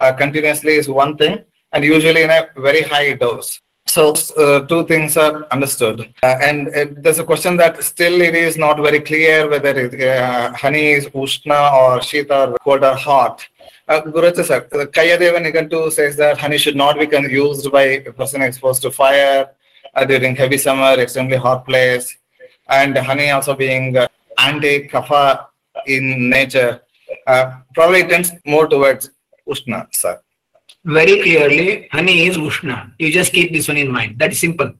[0.01, 3.61] uh, continuously is one thing and usually in a very high dose.
[3.87, 6.15] So uh, two things are understood.
[6.23, 10.01] Uh, and it, there's a question that still it is not very clear whether it,
[10.01, 13.47] uh, honey is ushna or shita or cold or hot.
[13.89, 18.13] Uh, Guruji sir, the Kaiyadeva Nighantu says that honey should not be used by a
[18.13, 19.51] person exposed to fire
[19.95, 22.17] uh, during heavy summer, extremely hot place,
[22.69, 24.07] and honey also being uh,
[24.39, 25.47] anti-kapha
[25.87, 26.81] in nature.
[27.27, 29.11] Uh, probably tends more towards
[29.51, 30.21] Ushna, sir.
[30.85, 32.93] Very clearly, honey is Ushna.
[32.99, 34.19] You just keep this one in mind.
[34.19, 34.73] That is simple.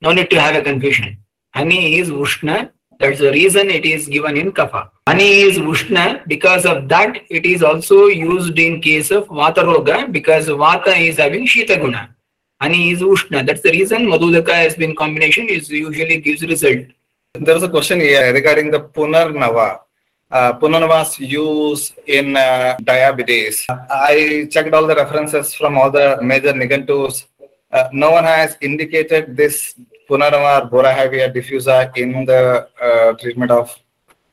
[0.00, 1.18] No need to have a confusion.
[1.54, 2.70] Honey is Ushna.
[2.98, 4.88] That's the reason it is given in Kapha.
[5.08, 6.26] Honey is Ushna.
[6.28, 11.18] Because of that, it is also used in case of Vata Roga because Vata is
[11.18, 12.14] having Shita Guna.
[12.60, 13.44] Honey is Ushna.
[13.44, 16.86] That's the reason Madhudaka has been combination is usually gives result.
[17.34, 19.80] There was a question here regarding the Punarnava.
[20.30, 23.64] Uh, Punarnava's use in uh, diabetes.
[23.68, 27.26] I checked all the references from all the major Nigantus.
[27.70, 29.74] Uh, no one has indicated this
[30.08, 33.78] Punarnava or Boerhavia diffusa in the uh, treatment of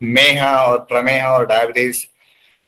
[0.02, 2.08] Meha or Prameha or diabetes.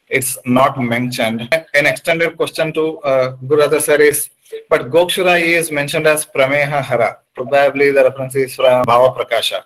[0.08, 1.50] It's not mentioned.
[1.74, 4.30] An extended question to uh, Guru Raja sir is,
[4.70, 7.18] but Gokshura is mentioned as Prameha Hara.
[7.34, 9.64] Probably the reference is from Bhava Prakasha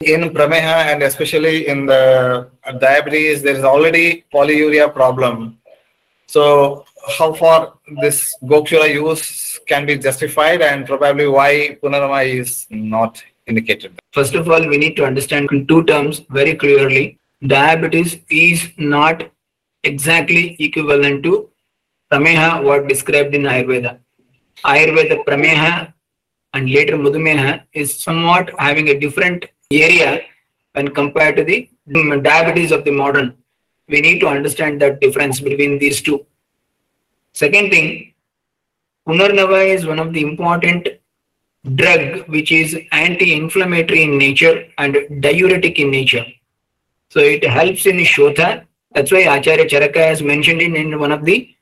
[0.00, 5.58] in prameha and especially in the diabetes there is already polyuria problem
[6.26, 6.84] so
[7.18, 11.50] how far this gokshura use can be justified and probably why
[11.82, 16.54] punarnava is not indicated First of all, we need to understand in two terms very
[16.56, 17.18] clearly.
[17.46, 19.30] Diabetes is not
[19.84, 21.48] exactly equivalent to
[22.10, 23.98] prameha, what described in Ayurveda.
[24.64, 25.92] Ayurveda prameha
[26.54, 30.22] and later madhumeha is somewhat having a different area
[30.72, 31.68] when compared to the
[32.22, 33.36] diabetes of the modern.
[33.88, 36.26] We need to understand the difference between these two.
[37.32, 38.14] Second thing,
[39.06, 40.88] Punarnava is one of the important
[41.74, 46.24] drug which is anti-inflammatory in nature and diuretic in nature.
[47.10, 48.64] So it helps in Shotha.
[48.92, 51.54] That's why Acharya Charaka has mentioned it in one of the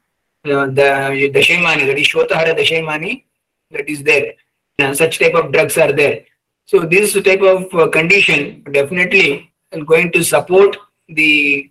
[0.45, 3.25] uh, the Dashemani, that is Shotahara Dashemani,
[3.73, 4.35] that is there.
[4.79, 6.25] Uh, such type of drugs are there.
[6.66, 10.76] So this type of uh, condition definitely is going to support
[11.09, 11.70] the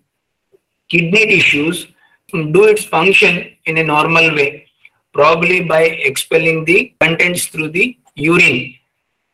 [0.88, 1.86] kidney tissues
[2.32, 4.66] do its function in a normal way,
[5.12, 8.74] probably by expelling the contents through the urine.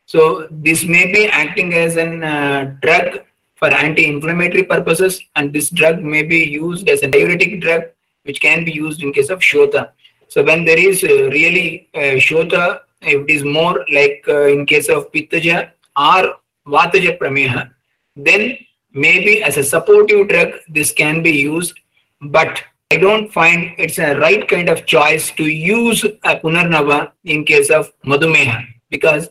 [0.06, 3.20] So this may be acting as an uh, drug
[3.56, 7.84] for anti-inflammatory purposes and this drug may be used as a diuretic drug
[8.24, 9.90] which can be used in case of shota.
[10.28, 14.66] So when there is uh, really uh, shota, if it is more like uh, in
[14.66, 16.34] case of pittaja or
[16.66, 17.70] vataja prameha,
[18.16, 18.58] then
[18.92, 21.78] maybe as a supportive drug this can be used,
[22.20, 27.44] but I don't find it's a right kind of choice to use a punarnava in
[27.44, 29.28] case of madhumeha because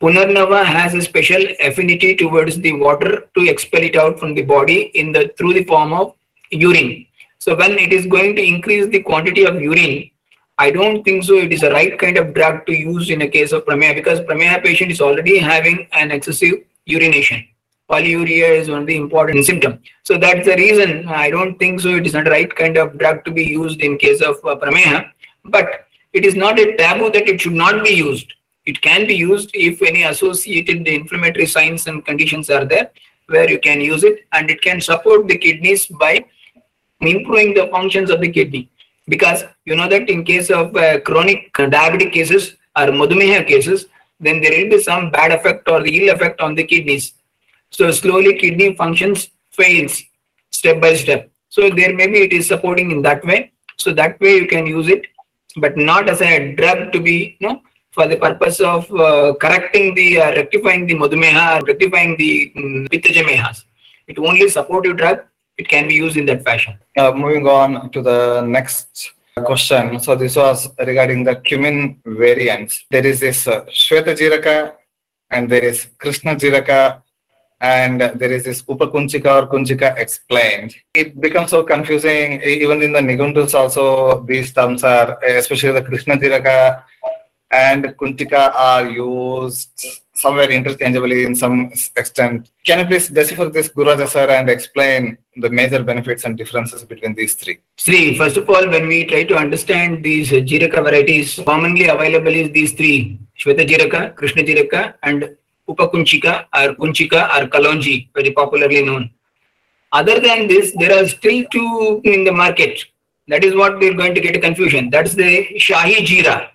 [0.00, 4.80] punarnava has a special affinity towards the water to expel it out from the body
[4.94, 6.14] in the through the form of
[6.50, 7.06] urine.
[7.38, 10.10] So when it is going to increase the quantity of urine,
[10.64, 13.28] I don't think so it is the right kind of drug to use in a
[13.34, 17.46] case of prameha because prameha patient is already having an excessive urination.
[17.90, 19.78] Polyuria is one of the important symptom.
[20.02, 22.98] So that's the reason I don't think so it is not the right kind of
[22.98, 25.02] drug to be used in case of uh.
[25.46, 28.34] But it is not a taboo that it should not be used.
[28.66, 32.90] It can be used if any associated inflammatory signs and conditions are there
[33.28, 36.22] where you can use it and it can support the kidneys by
[37.00, 38.68] improving the functions of the kidney
[39.12, 43.86] because you know that in case of uh, chronic diabetic cases or madhumeha cases
[44.26, 47.14] then there will be some bad effect or the ill effect on the kidneys.
[47.70, 50.02] So slowly kidney functions fails
[50.50, 51.30] step by step.
[51.48, 53.52] So there maybe it is supporting in that way.
[53.76, 55.06] So that way you can use it
[55.56, 59.94] but not as a drug to be you know for the purpose of uh, correcting
[59.94, 63.64] the uh, rectifying the madhumeha rectifying the um, pittacamehas
[64.06, 65.18] it only supportive drug
[65.60, 68.20] it can be used in that fashion Uh, moving on to the
[68.58, 68.88] next
[69.50, 69.84] question.
[70.04, 70.58] So this was
[70.90, 71.76] regarding the cumin
[72.24, 72.72] variants.
[72.94, 74.56] There is this uh, Shweta Jiraka
[75.34, 76.80] and there is Krishna Jiraka
[77.60, 80.74] and there is this Upakunchika or Kunchika explained.
[81.02, 82.26] It becomes so confusing.
[82.42, 83.84] Even in the Nighantus also
[84.30, 85.08] these terms are,
[85.40, 86.82] especially the Krishna Jiraka
[87.50, 89.78] and Kunchika are used
[90.20, 92.50] somewhere interchangeably in some extent.
[92.66, 97.14] Can you please decipher this Gururaja sir and explain the major benefits and differences between
[97.14, 97.58] these three?
[97.76, 102.50] See, first of all, when we try to understand these Jiraka varieties, commonly available is
[102.50, 105.36] these three, Shweta Jiraka, Krishna Jiraka and
[105.68, 109.10] Upakunchika or Kunchika or Kalonji, very popularly known.
[109.92, 112.84] Other than this, there are still two in the market.
[113.28, 114.90] That is what we're going to get a confusion.
[114.90, 116.48] That's the Shahi Jira.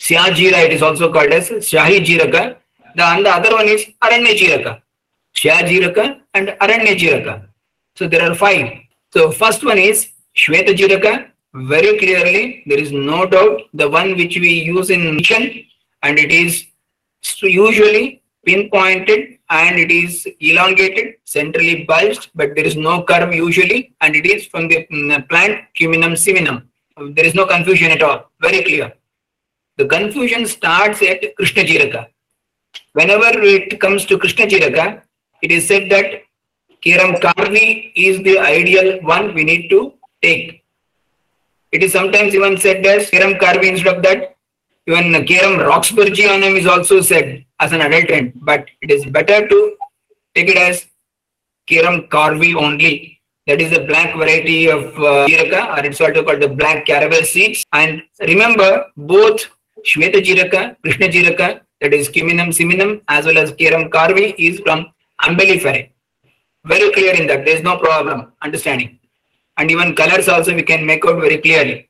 [0.00, 2.56] Sya Jira, it is also called as Shahi Jiraka.
[2.94, 4.82] The, and the other one is Aranya Jiraka.
[5.34, 7.46] Jiraka and Aranya Jiraka.
[7.96, 8.78] So there are five.
[9.12, 11.28] So first one is Shweta Jiraka.
[11.54, 15.64] Very clearly, there is no doubt the one which we use in mission
[16.02, 16.64] and it is
[17.42, 24.16] usually pinpointed and it is elongated, centrally bulged, but there is no curve usually and
[24.16, 26.64] it is from the mm, plant Cuminum cyminum.
[27.14, 28.30] There is no confusion at all.
[28.40, 28.92] Very clear.
[29.76, 32.08] The confusion starts at Krishna Jiraka.
[32.94, 35.02] Whenever it comes to Krishna Jiraka,
[35.42, 36.22] it is said that
[36.84, 40.64] Carum carvi is the ideal one we need to take.
[41.70, 44.36] It is sometimes even said as Carum carvi instead of that.
[44.86, 49.76] Even Kiram Roxburgh on is also said as an adulterant, but it is better to
[50.34, 50.86] take it as
[51.68, 53.20] Carum carvi only.
[53.46, 57.22] That is the black variety of uh, Jiraka, or it's also called the black caraway
[57.22, 57.64] seeds.
[57.72, 59.48] And remember, both
[59.84, 64.86] Shweta Jiraka, Krishna Jiraka, that is Cuminum cyminum, as well as Carum carvi is from
[65.20, 65.92] Umbelliferae
[66.64, 67.44] very clear in that.
[67.44, 68.98] There is no problem understanding.
[69.56, 71.88] And even colors also we can make out very clearly.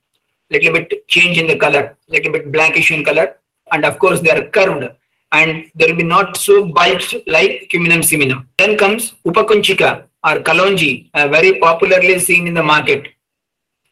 [0.51, 3.37] Little bit change in the color little bit blackish in color.
[3.71, 4.91] And of course they are curved.
[5.33, 11.11] And there will be not so bulged like cuminum cyminum then comes upakunchika or kalonji
[11.15, 13.09] uh, very popularly seen in the market.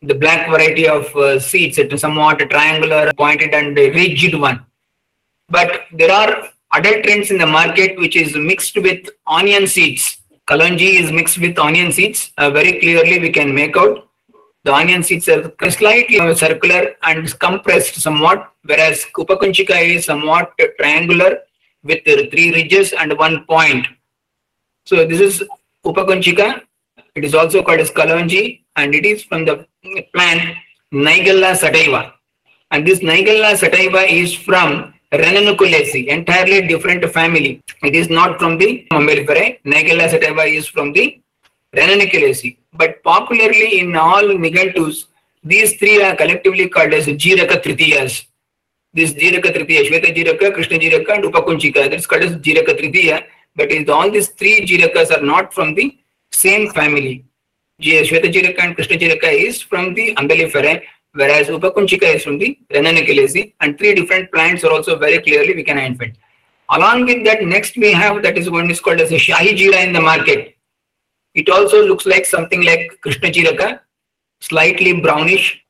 [0.03, 4.65] The black variety of uh, seeds it is somewhat triangular pointed and rigid one
[5.51, 11.13] but there are adulterants in the market which is mixed with onion seeds Kalonji is
[11.13, 12.33] mixed with onion seeds.
[12.37, 14.09] Uh, very clearly we can make out
[14.65, 21.39] the onion seeds are slightly circular and compressed somewhat, whereas Kupakunchika is somewhat triangular
[21.85, 23.87] with three ridges and one point.
[24.87, 25.45] So this is
[25.87, 26.63] Upakunchika.
[27.15, 29.67] It is also called as Kalonji and it is from the
[30.13, 30.57] plant
[30.93, 32.15] Nigella sativa.
[32.73, 37.63] And this Nigella sativa is from Ranunculaceae, entirely different family.
[37.83, 39.61] It is not from the Umbelliferae.
[39.65, 41.21] Nigella sativa is from the
[41.75, 42.57] Ranunculaceae.
[42.75, 45.07] But popularly in all Nighantus,
[45.43, 48.27] these three are collectively called as Jiraka Tritiyas.
[48.93, 51.91] This Jiraka Tritiya, Shweta Jiraka, Krishna Jiraka and Upakunchika.
[51.91, 53.25] That's called as Jiraka Tritiya.
[53.57, 55.97] But all these three Jirakas are not from the
[56.33, 57.25] same family.
[57.81, 60.83] Shweta Jiraka and Krishna Jiraka is from the Umbelliferae
[61.13, 65.65] whereas Upakunchika is from the Ranunculaceae and three different plants are also very clearly we
[65.65, 66.11] can identify.
[66.71, 69.85] Along with that, next we have that is one is called as a Shahi Jira
[69.85, 70.57] in the market.
[71.35, 73.81] It also looks like something like Krishna Jiraka,
[74.41, 75.65] slightly brownish,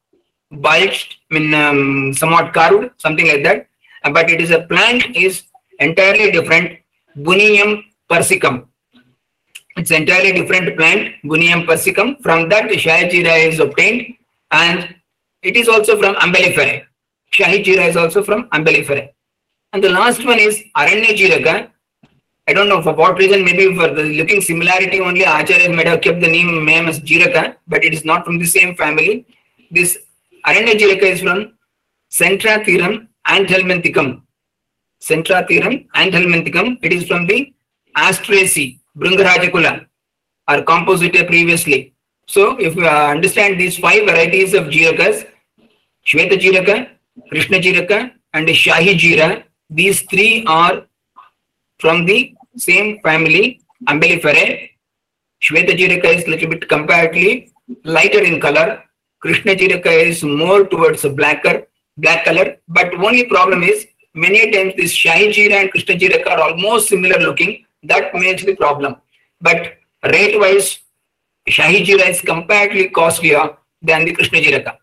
[0.51, 3.66] bulged, I mean, um, somewhat carved, something like that.
[4.05, 5.45] Uh, But it is a plant is
[5.78, 6.78] entirely different,
[7.16, 8.66] Bunium persicum.
[9.76, 12.22] It's entirely different plant, Bunium persicum.
[12.22, 14.16] From that, Shahi Jira is obtained
[14.51, 14.95] and
[15.43, 16.84] it is also from Umbelliferae.
[17.32, 19.11] Shahi Jira is also from Umbelliferae.
[19.72, 21.70] And the last one is Aranya Jiraka.
[22.49, 26.01] I don't know for what reason, maybe for the looking similarity only, Acharya might have
[26.01, 29.26] kept the name, name as Jiraka, but it is not from the same family.
[29.70, 29.99] This
[30.47, 31.53] Aranya Jiraka is from
[32.11, 34.22] Centra Centrathirum and Helminthicum.
[35.01, 36.78] Centratherum anthelminticum.
[36.82, 37.53] It is from the
[37.97, 39.86] Asteraceae, Brungarajacula,
[40.49, 41.95] or composita previously.
[42.26, 45.26] So if you understand these five varieties of Jirakas,
[46.11, 46.88] Shweta Jiraka,
[47.28, 50.82] Krishna Jiraka, and Shahi Jira, these three are
[51.78, 54.70] from the same family, Umbelliferae.
[55.40, 57.52] Shweta Jiraka is a little bit comparatively
[57.84, 58.82] lighter in color.
[59.20, 62.56] Krishna Jiraka is more towards a blacker, black color.
[62.66, 67.20] But only problem is many times this Shahi Jira and Krishna Jiraka are almost similar
[67.20, 67.64] looking.
[67.84, 68.96] That makes the problem.
[69.40, 70.80] But rate wise,
[71.48, 74.80] Shahi Jira is comparatively costlier than the Krishna Jiraka.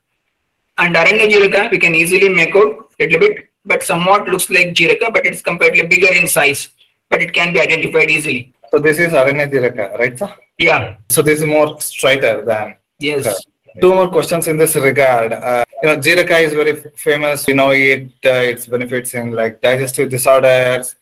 [0.77, 5.13] And Aranya Jiraka, we can easily make out little bit, but somewhat looks like Jiraka,
[5.13, 6.69] but it's comparatively bigger in size.
[7.09, 8.53] But it can be identified easily.
[8.71, 10.33] So this is Aranya Jiraka, right, sir?
[10.57, 10.95] Yeah.
[11.09, 12.75] So this is more straighter than.
[12.99, 13.45] Yes.
[13.79, 15.33] Two more questions in this regard.
[15.33, 17.47] Uh, you know, Jiraka is very famous.
[17.47, 20.95] You know, it uh, its benefits in like digestive disorders,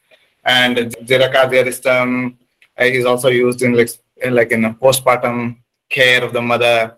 [0.44, 2.36] and Jiraka diaristum
[2.80, 5.58] uh, is also used in like in, like in a postpartum
[5.90, 6.98] care of the mother.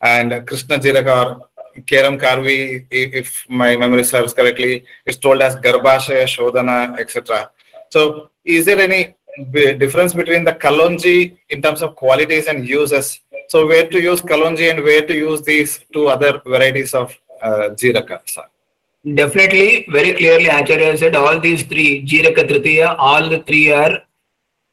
[0.00, 1.40] And Krishna Jiraka
[1.80, 7.50] or Carum carvi, if my memory serves correctly, is told as Garbhashaya, Shodhana, etc.
[7.90, 9.14] So, is there any
[9.78, 13.20] difference between the Kalonji in terms of qualities and uses?
[13.48, 17.70] So, where to use Kalonji and where to use these two other varieties of uh,
[17.70, 18.20] Jiraka?
[18.28, 18.44] sir?
[19.14, 24.02] Definitely, very clearly, Acharya said all these three, Jiraka Tritiya, all the three are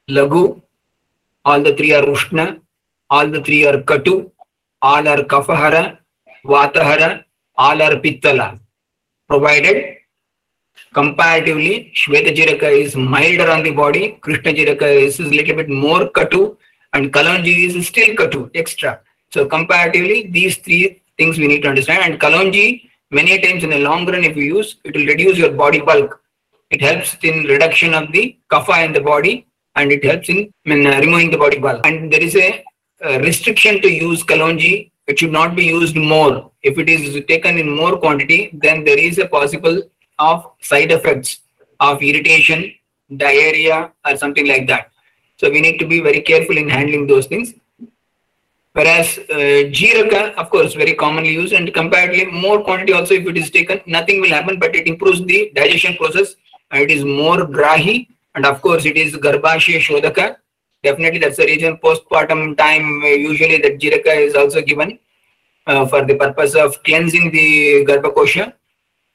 [0.09, 0.61] Lagu,
[1.45, 2.59] all the three are Ushna,
[3.09, 4.29] all the three are Katu,
[4.81, 5.97] all are Kaphahara,
[6.47, 7.23] Vatahara,
[7.55, 8.59] all are Pittala.
[9.27, 9.97] Provided
[10.93, 16.09] comparatively, Shweta Jiraka is milder on the body, Krishna Jiraka is a little bit more
[16.09, 16.57] Katu,
[16.93, 19.01] and Kalonji is still Katu, extra.
[19.31, 22.03] So comparatively, these three things we need to understand.
[22.03, 25.51] And Kalonji, many times in the long run, if you use, it will reduce your
[25.51, 26.21] body bulk.
[26.69, 29.45] It helps in reduction of the kapha in the body,
[29.75, 31.85] and it helps in I mean, uh, removing the body bulk.
[31.85, 32.63] And there is a,
[33.05, 34.91] uh restriction to use Kalonji.
[35.07, 36.51] It should not be used more.
[36.63, 39.81] If it is taken in more quantity, then there is a possible
[40.19, 41.39] of side effects
[41.79, 42.73] of irritation,
[43.15, 44.91] diarrhea, or something like that.
[45.37, 47.53] So we need to be very careful in handling those things.
[48.73, 53.37] Whereas uh, Jiraka, of course, very commonly used and comparatively more quantity also if it
[53.37, 56.35] is taken, nothing will happen, but it improves the digestion process.
[56.69, 60.37] And it is more grahi and of course it is Garbhashaya Shodhaka.
[60.83, 64.99] Definitely that's the reason postpartum time uh, usually that Jiraka is also given
[65.65, 68.53] uh, for the purpose of cleansing the Garbhakosha.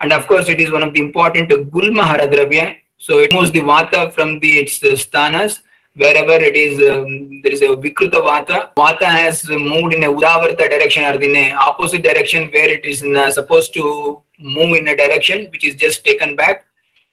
[0.01, 2.77] And of course it is one of the important Gulma Haradravya.
[2.99, 5.61] So it moves the Vata from the its sthanas
[5.95, 10.57] wherever it is um, there is a vikruta vata vata has moved in a udavarta
[10.75, 14.97] direction or in a opposite direction where it is uh, supposed to move in a
[14.97, 16.65] direction which is just taken back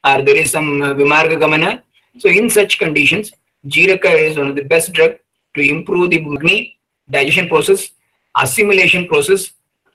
[0.05, 1.81] or there is some uh, vimarga gamana
[2.19, 3.33] so in such conditions
[3.67, 5.15] jiraka is one of the best drug
[5.55, 6.77] to improve the agni
[7.09, 7.91] digestion process
[8.35, 9.51] assimilation process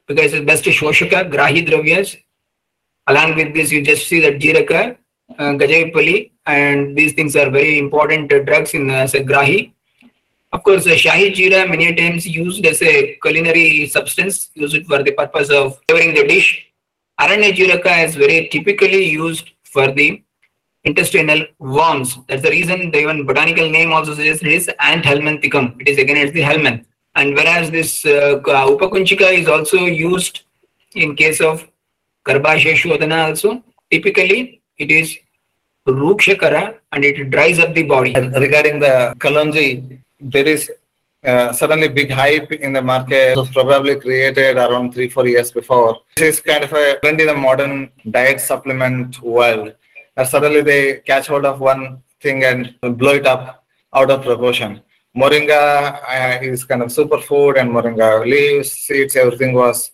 [0.06, 2.16] because it's best to shoshaka grahi dravyas
[3.06, 4.96] along with this you just see that jiraka
[5.38, 9.72] uh, Gajavipali, and these things are very important uh, drugs in uh, grahi.
[10.52, 15.02] Of course, uh, Shahi Jira many times used as a culinary substance, used it for
[15.02, 16.66] the purpose of flavoring the dish.
[17.18, 20.22] Aranya Jiraka is very typically used for the
[20.84, 22.18] intestinal worms.
[22.28, 25.80] That's the reason the even botanical name also suggests is anthelminticum.
[25.80, 26.84] It is again it's the helminth.
[27.16, 30.42] And whereas this uh, upakunchika is also used
[30.94, 31.66] in case of
[32.26, 35.16] Garbhashaya Shodhana also, typically it is
[35.86, 38.14] Rukshakara and it dries up the body.
[38.14, 40.70] And regarding the Kalonji, there is
[41.24, 43.36] uh, suddenly big hype in the market.
[43.36, 46.00] Was probably created around three, four years before.
[46.16, 49.74] This is kind of a trend in the modern diet supplement world.
[50.16, 54.80] Uh, suddenly they catch hold of one thing and blow it up out of proportion.
[55.16, 59.92] Moringa uh, is kind of superfood, and moringa leaves, seeds, everything was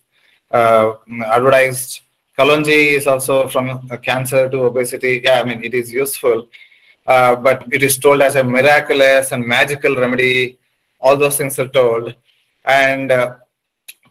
[0.51, 0.95] uh,
[1.27, 2.01] advertised
[2.41, 5.21] Kalonji is also from uh, cancer to obesity.
[5.23, 6.49] Yeah, I mean, it is useful,
[7.07, 10.59] uh, but it is told as a miraculous and magical remedy.
[11.01, 12.15] All those things are told.
[12.65, 13.37] And uh,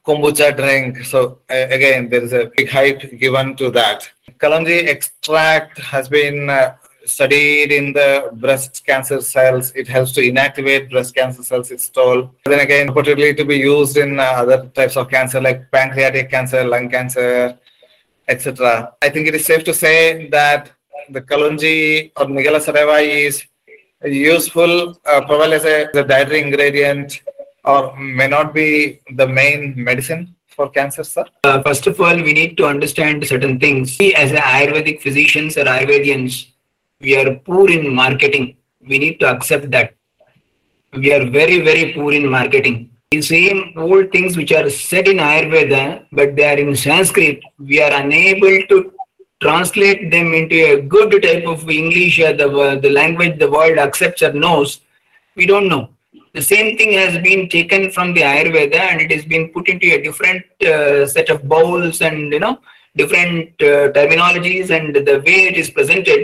[0.05, 1.05] kombucha drink.
[1.05, 4.07] So uh, again, there is a big hype given to that.
[4.39, 6.75] Kalonji extract has been uh,
[7.05, 9.71] studied in the breast cancer cells.
[9.75, 12.29] It helps to inactivate breast cancer cells, it's told.
[12.45, 16.63] Then again, particularly to be used in uh, other types of cancer like pancreatic cancer,
[16.63, 17.57] lung cancer,
[18.29, 18.93] etc.
[19.01, 20.71] I think it is safe to say that
[21.09, 23.43] the Kalonji or Nigella sativa is
[24.05, 27.21] useful, uh, probably as a, as a dietary ingredient
[27.65, 31.25] or may not be the main medicine for cancer, sir?
[31.45, 33.97] Uh, first of all, we need to understand certain things.
[33.99, 36.33] We, as Ayurvedic physicians or Ayurvedians,
[36.99, 38.45] we are poor in marketing.
[38.89, 39.93] We need to accept that.
[41.03, 42.77] We are very, very poor in marketing.
[43.11, 47.81] The same old things which are said in Ayurveda, but they are in Sanskrit, we
[47.85, 48.77] are unable to
[49.41, 54.33] translate them into a good type of English, the, the language the world accepts or
[54.33, 54.81] knows.
[55.37, 55.83] We don't know.
[56.39, 59.87] The same thing has been taken from the Ayurveda and it has been put into
[59.93, 62.59] a different uh, set of bowls and you know
[62.95, 66.21] different uh, terminologies and the way it is presented.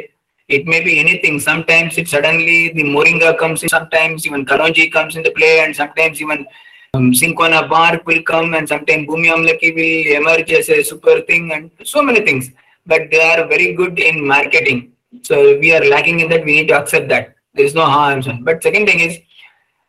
[0.48, 1.42] It may be anything.
[1.42, 3.68] Sometimes it suddenly the moringa comes in.
[3.68, 6.48] Sometimes even kalonji comes into play, and sometimes even
[6.94, 7.12] um,
[7.76, 12.02] bark will come, and sometimes bhumi amlaki will emerge as a super thing, and so
[12.02, 12.52] many things.
[12.86, 14.94] But they are very good in marketing.
[15.24, 16.46] So we are lacking in that.
[16.46, 17.36] We need to accept that.
[17.54, 18.22] There is no harm.
[18.44, 19.20] But second thing is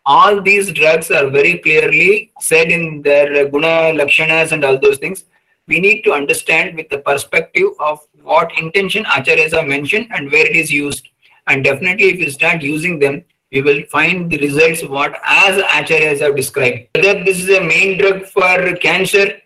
[0.07, 5.25] all these drugs are very clearly said in their guna lakshanas and all those things.
[5.67, 10.47] We need to understand with the perspective of what intention acharyas have mentioned and where
[10.47, 11.09] it is used.
[11.49, 16.21] And definitely if you start using them we will find the results what as acharyas
[16.21, 16.89] have described.
[16.95, 19.41] Whether this is a main drug for cancer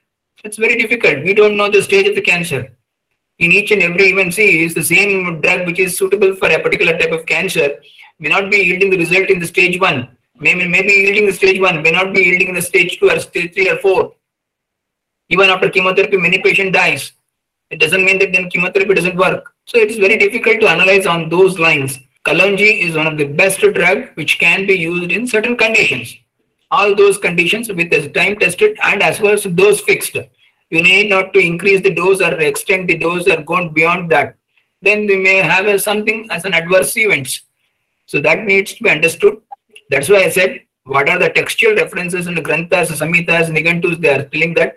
[0.45, 1.25] it's very difficult.
[1.25, 2.71] We don't know the stage of the cancer.
[3.39, 6.63] In each and every even see is the same drug which is suitable for a
[6.63, 7.81] particular type of cancer
[8.19, 11.61] may not be yielding the result in the stage one maybe maybe yielding the stage
[11.61, 14.15] one may not be yielding in the stage two or stage three or four.
[15.29, 17.13] Even after chemotherapy, many patient dies.
[17.71, 19.55] It doesn't mean that then chemotherapy doesn't work.
[19.67, 21.99] So it is very difficult to analyze on those lines.
[22.25, 26.17] Kalonji is one of the best drug which can be used in certain conditions.
[26.73, 30.17] All those conditions with the time tested and as well as dose fixed.
[30.71, 34.37] You need not to increase the dose or extend the dose or go beyond that.
[34.83, 37.43] Then we may have a, something as an adverse events.
[38.07, 39.41] So that needs to be understood
[39.91, 44.01] that's why I said, what are the textual references in the Granthas, Samhitas, Nighantus?
[44.01, 44.77] They are telling that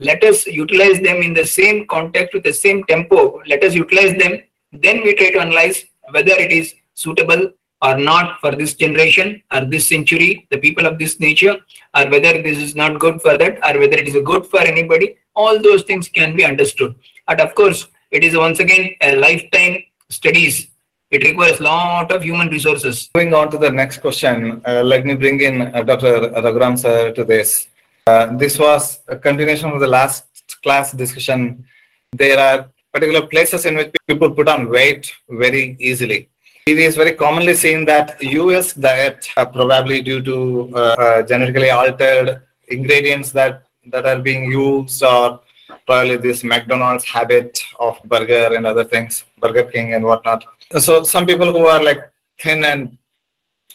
[0.00, 3.40] let us utilize them in the same context with the same tempo.
[3.46, 4.42] Let us utilize them.
[4.72, 9.64] Then we try to analyze whether it is suitable or not for this generation or
[9.64, 11.56] this century, the people of this nature,
[11.96, 15.16] or whether this is not good for that, or whether it is good for anybody.
[15.34, 16.94] All those things can be understood.
[17.28, 20.69] And of course, it is once again a lifetime studies
[21.10, 23.10] it requires a lot of human resources.
[23.14, 26.30] Moving on to the next question, uh, let me bring in uh, Dr.
[26.44, 27.68] Raghuram sir to this.
[28.06, 30.24] Uh, this was a continuation of the last
[30.62, 31.64] class discussion.
[32.12, 36.28] There are particular places in which people put on weight very easily.
[36.66, 41.70] It is very commonly seen that US diet, uh, probably due to uh, uh, genetically
[41.70, 45.40] altered ingredients that, that are being used or
[45.86, 50.44] probably this McDonald's habit of burger and other things, Burger King and whatnot
[50.78, 52.00] so some people who are like
[52.38, 52.96] thin and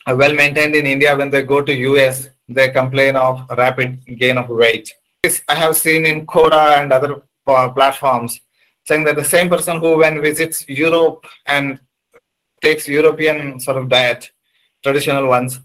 [0.08, 4.50] well maintained in India, when they go to US, they complain of rapid gain of
[4.50, 4.94] weight.
[5.24, 8.40] This I have seen in Quora and other uh, platforms
[8.86, 11.80] saying that the same person who when visits Europe and
[12.62, 14.32] takes European sort of diet,
[14.84, 15.60] traditional ones,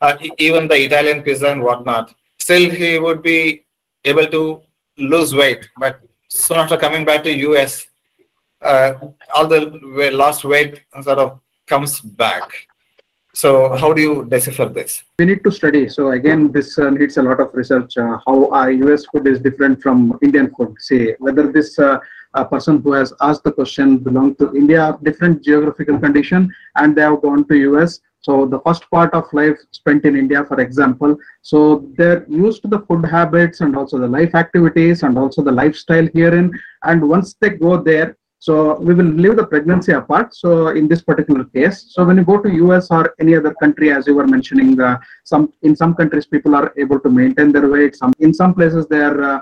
[0.00, 3.64] uh, even the Italian pizza and whatnot, still he would be
[4.04, 4.60] able to
[4.98, 5.68] lose weight.
[5.78, 7.86] But soon after coming back to US,
[8.64, 8.94] uh,
[9.34, 9.60] all the
[10.12, 12.66] lost weight sort of comes back.
[13.34, 15.02] So how do you decipher this?
[15.18, 15.88] We need to study.
[15.88, 17.96] So again, this uh, needs a lot of research.
[17.96, 20.76] Uh, how our US food is different from Indian food.
[20.78, 21.98] Say whether this uh,
[22.44, 27.22] person who has asked the question belong to India, different geographical condition, and they have
[27.22, 28.00] gone to US.
[28.20, 32.68] So the first part of life spent in India, for example, so they're used to
[32.68, 36.50] the food habits and also the life activities and also the lifestyle herein.
[36.84, 38.16] And once they go there,
[38.46, 38.54] so
[38.86, 40.34] we will leave the pregnancy apart.
[40.34, 43.90] So in this particular case, so when you go to US or any other country,
[43.90, 47.68] as you were mentioning, uh, some in some countries people are able to maintain their
[47.74, 47.96] weight.
[47.96, 49.38] Some in some places they are uh,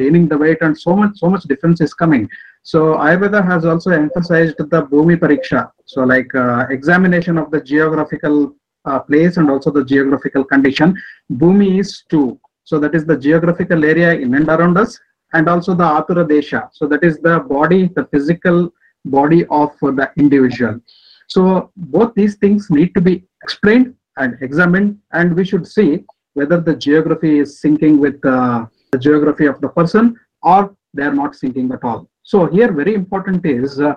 [0.00, 2.28] gaining the weight, and so much so much difference is coming.
[2.72, 5.62] So Ayurveda has also emphasized the Bhumi Pariksha.
[5.86, 10.94] So like uh, examination of the geographical uh, place and also the geographical condition.
[11.32, 12.38] Bhumi is two.
[12.64, 15.00] So that is the geographical area in and around us
[15.34, 16.68] and also the Atura Desha.
[16.72, 18.72] So that is the body, the physical
[19.04, 20.80] body of the individual.
[21.28, 26.04] So both these things need to be explained and examined, and we should see
[26.34, 31.14] whether the geography is syncing with uh, the geography of the person or they are
[31.14, 32.08] not syncing at all.
[32.22, 33.94] So here very important is uh,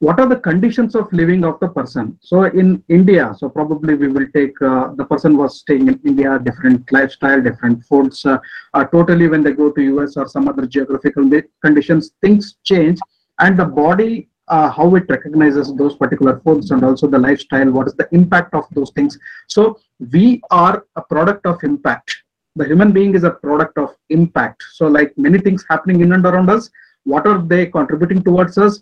[0.00, 2.18] what are the conditions of living of the person?
[2.20, 6.38] So in india so probably we will take uh, the person was staying in india
[6.38, 8.38] different lifestyle different foods uh,
[8.74, 11.24] uh, totally when they go to us or some other geographical
[11.64, 12.98] conditions things change
[13.40, 17.86] and the body uh, how it recognizes those particular foods and also the lifestyle what
[17.86, 19.18] is the impact of those things.
[19.48, 19.78] So
[20.12, 22.16] we are a product of impact.
[22.54, 24.62] The human being is a product of impact.
[24.74, 26.70] So like many things happening in and around us
[27.04, 28.80] what are they contributing towards us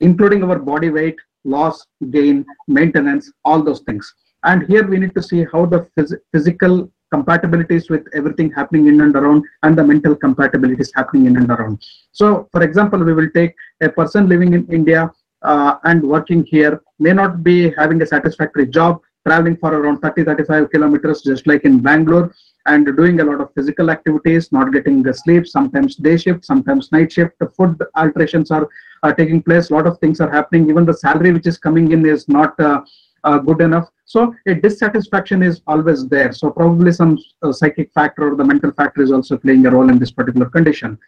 [0.00, 4.12] including our body weight, loss, gain, maintenance, all those things.
[4.44, 9.00] And here we need to see how the phys physical compatibilities with everything happening in
[9.00, 11.82] and around and the mental compatibilities happening in and around.
[12.12, 15.10] So, for example, we will take a person living in India
[15.42, 20.24] uh, and working here may not be having a satisfactory job, traveling for around 30
[20.24, 22.28] 35 kilometers, just like in Bangalore,
[22.66, 26.92] and doing a lot of physical activities, not getting the sleep, sometimes day shift, sometimes
[26.92, 27.34] night shift.
[27.42, 28.66] The food alterations are
[29.02, 29.70] are taking place.
[29.70, 30.68] A lot of things are happening.
[30.72, 32.80] Even the salary which is coming in is not uh,
[33.24, 33.88] uh, good enough.
[34.14, 36.32] So a dissatisfaction is always there.
[36.32, 39.88] So probably some uh, psychic factor or the mental factor is also playing a role
[39.90, 40.98] in this particular condition.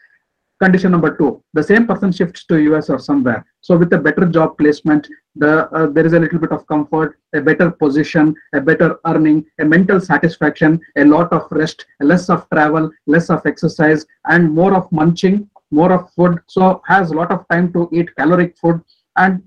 [0.60, 3.46] Condition number two, the same person shifts to US or somewhere.
[3.62, 7.18] So with a better job placement, the uh, there is a little bit of comfort,
[7.34, 12.46] a better position, a better earning, a mental satisfaction, a lot of rest, less of
[12.50, 17.30] travel, less of exercise, and more of munching more of food so has a lot
[17.30, 18.80] of time to eat caloric food
[19.16, 19.42] and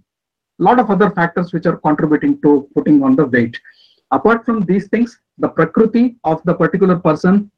[0.60, 3.60] a lot of other factors which are contributing to putting on the weight
[4.12, 7.52] apart from these things the prakriti of the particular person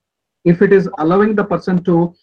[0.46, 2.14] if it is allowing the person to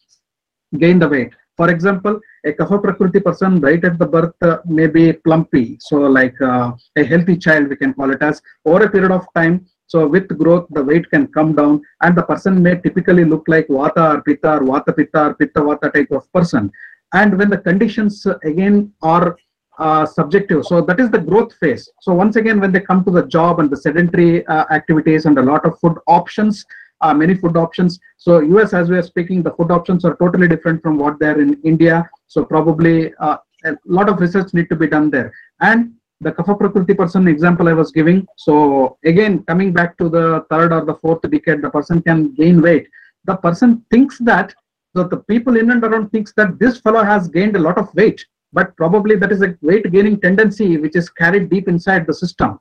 [0.79, 4.87] gain the weight for example a kapha prakriti person right at the birth uh, may
[4.87, 8.91] be plumpy so like uh, a healthy child we can call it as over a
[8.91, 9.57] period of time
[9.93, 13.67] so with growth, the weight can come down and the person may typically look like
[13.69, 16.73] Vata or Pitta or Vata Pitta or Pitta Vata type of person.
[17.13, 19.37] And when the conditions uh, again are
[19.79, 21.91] uh, subjective, so that is the growth phase.
[22.01, 25.37] So once again, when they come to the job and the sedentary uh, activities and
[25.37, 26.65] a lot of food options,
[27.03, 28.01] uh, many food options.
[28.17, 31.27] So US, as we are speaking, the food options are totally different from what they
[31.27, 32.09] are in India.
[32.29, 35.33] So probably uh, a lot of research need to be done there.
[35.61, 38.27] And the Kapha Prakriti person example I was giving.
[38.37, 42.63] So again, coming back to the third or the fourth decade, the person can gain
[42.63, 42.87] weight.
[43.25, 44.55] The person thinks that,
[44.97, 47.93] so the people in and around thinks that this fellow has gained a lot of
[47.95, 52.15] weight, but probably that is a weight gaining tendency which is carried deep inside the
[52.15, 52.61] system.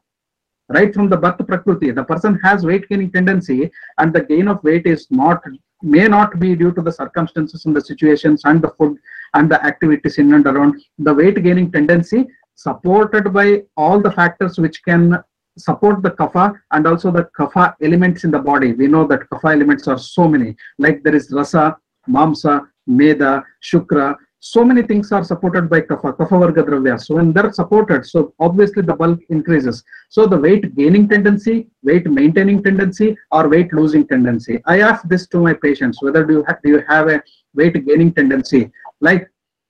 [0.73, 4.63] Right from the birth Prakriti, the person has weight gaining tendency and the gain of
[4.63, 5.41] weight is not,
[5.81, 8.97] may not be due to the circumstances and the situations and the food
[9.33, 10.81] and the activities in and around.
[10.99, 15.21] The weight gaining tendency supported by all the factors which can
[15.57, 18.73] support the kapha and also the kapha elements in the body.
[18.73, 24.15] We know that kapha elements are so many, like there is rasa, mamsa, meda, shukra.
[24.43, 26.99] So many things are supported by kapha, kapha varga dravya.
[26.99, 29.83] So when they're supported, so obviously the bulk increases.
[30.09, 34.59] So the weight gaining tendency, weight maintaining tendency, or weight losing tendency.
[34.65, 37.21] I ask this to my patients, whether do you have, do you have a
[37.53, 38.71] weight gaining tendency?
[38.99, 39.29] Like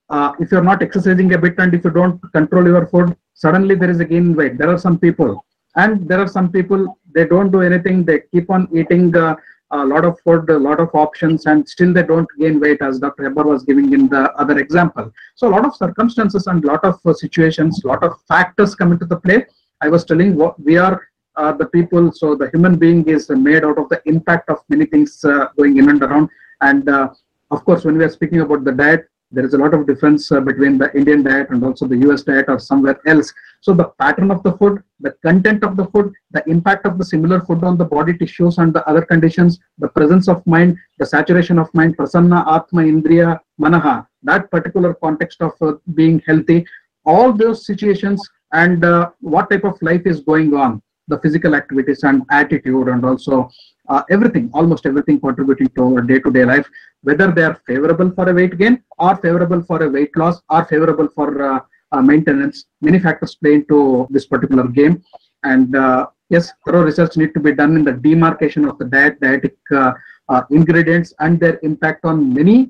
[0.09, 3.75] uh, if you're not exercising a bit and if you don't control your food, suddenly
[3.75, 4.57] there is a gain in weight.
[4.57, 5.45] There are some people,
[5.75, 8.05] and there are some people they don't do anything.
[8.05, 9.35] They keep on eating uh,
[9.71, 12.99] a lot of food, a lot of options, and still they don't gain weight, as
[12.99, 13.29] Dr.
[13.29, 15.11] Hebbar was giving in the other example.
[15.35, 18.75] So a lot of circumstances and a lot of uh, situations, a lot of factors
[18.75, 19.45] come into the play.
[19.81, 21.01] I was telling what we are
[21.35, 22.11] uh, the people.
[22.11, 25.77] So the human being is made out of the impact of many things uh, going
[25.77, 26.29] in and around.
[26.61, 27.09] And uh,
[27.49, 30.31] of course, when we are speaking about the diet, there is a lot of difference
[30.31, 33.33] uh, between the Indian diet and also the US diet or somewhere else.
[33.61, 37.05] So the pattern of the food, the content of the food, the impact of the
[37.05, 41.05] similar food on the body tissues and the other conditions, the presence of mind, the
[41.05, 46.65] saturation of mind, prasanna, atma, indriya, manaha, that particular context of uh, being healthy,
[47.05, 48.21] all those situations
[48.53, 53.03] and uh, what type of life is going on, the physical activities and attitude and
[53.05, 53.49] also
[53.89, 56.67] uh, everything, almost everything contributing to our day-to-day life,
[57.03, 60.63] whether they are favorable for a weight gain or favorable for a weight loss or
[60.65, 61.59] favorable for uh,
[61.91, 62.65] uh, maintenance.
[62.81, 65.03] Many factors play into this particular game.
[65.43, 69.19] And uh, yes, thorough research need to be done in the demarcation of the diet,
[69.19, 69.93] dietic uh,
[70.29, 72.69] uh, ingredients and their impact on many,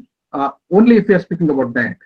[0.72, 1.98] only if we are speaking about diet,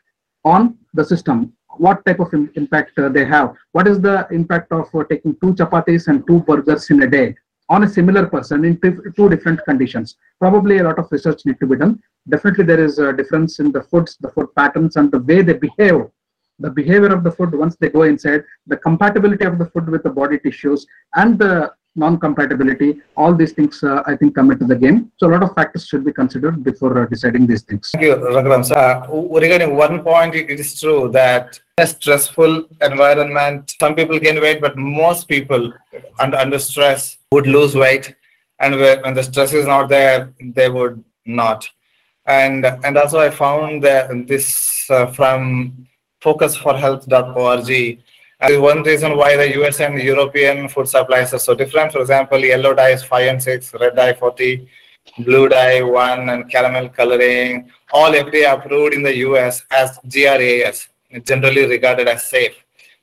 [0.43, 3.53] on the system what type of impact uh, they have.
[3.71, 7.35] What is the impact of uh, taking two chapatis and two burgers in a day?
[7.69, 8.79] on a similar person in
[9.15, 10.17] two different conditions.
[10.39, 12.01] Probably a lot of research need to be done.
[12.29, 15.53] definitely there is a difference in the foods, the food patterns, and the way they
[15.53, 16.01] behave.
[16.59, 20.03] The behavior of the food once they go inside, the compatibility of the food with
[20.03, 23.01] the body tissues, and the non-compatibility.
[23.15, 25.11] All these things, uh, I think, come into the game.
[25.17, 27.89] So a lot of factors should be considered before uh, deciding these things.
[27.91, 28.63] Thank you, Raghuram.
[28.71, 34.61] Uh, regarding one point, it is true that a stressful environment, some people gain weight,
[34.61, 35.73] but most people
[36.19, 38.15] under, under stress would lose weight.
[38.59, 41.67] And when when the stress is not there, they would not.
[42.25, 45.87] And and also I found that this uh, from
[46.21, 47.99] focusforhealth.org.
[48.41, 51.93] And one reason why the US and European food supplies are so different.
[51.93, 54.67] For example, yellow dye is 5 and 6, red dye 40,
[55.19, 60.89] blue dye 1, and caramel coloring, all FDA approved in the US as GRAS,
[61.23, 62.55] generally regarded as safe.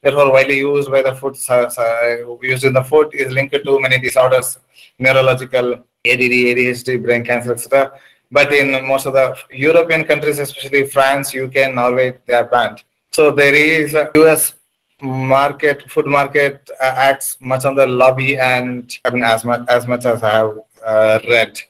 [0.03, 3.81] Therefore, widely used by the food, uh, uh, used in the food is linked to
[3.81, 4.59] many disorders,
[4.99, 5.75] neurological,
[6.05, 7.93] ADD, ADHD, brain cancer, etc.
[8.31, 12.83] But in most of the European countries, especially France, UK, Norway, they are banned.
[13.13, 14.55] So there is a US
[15.03, 19.87] market, food market uh, acts much on the lobby, and I mean as much as
[19.87, 21.61] much as I have uh, read.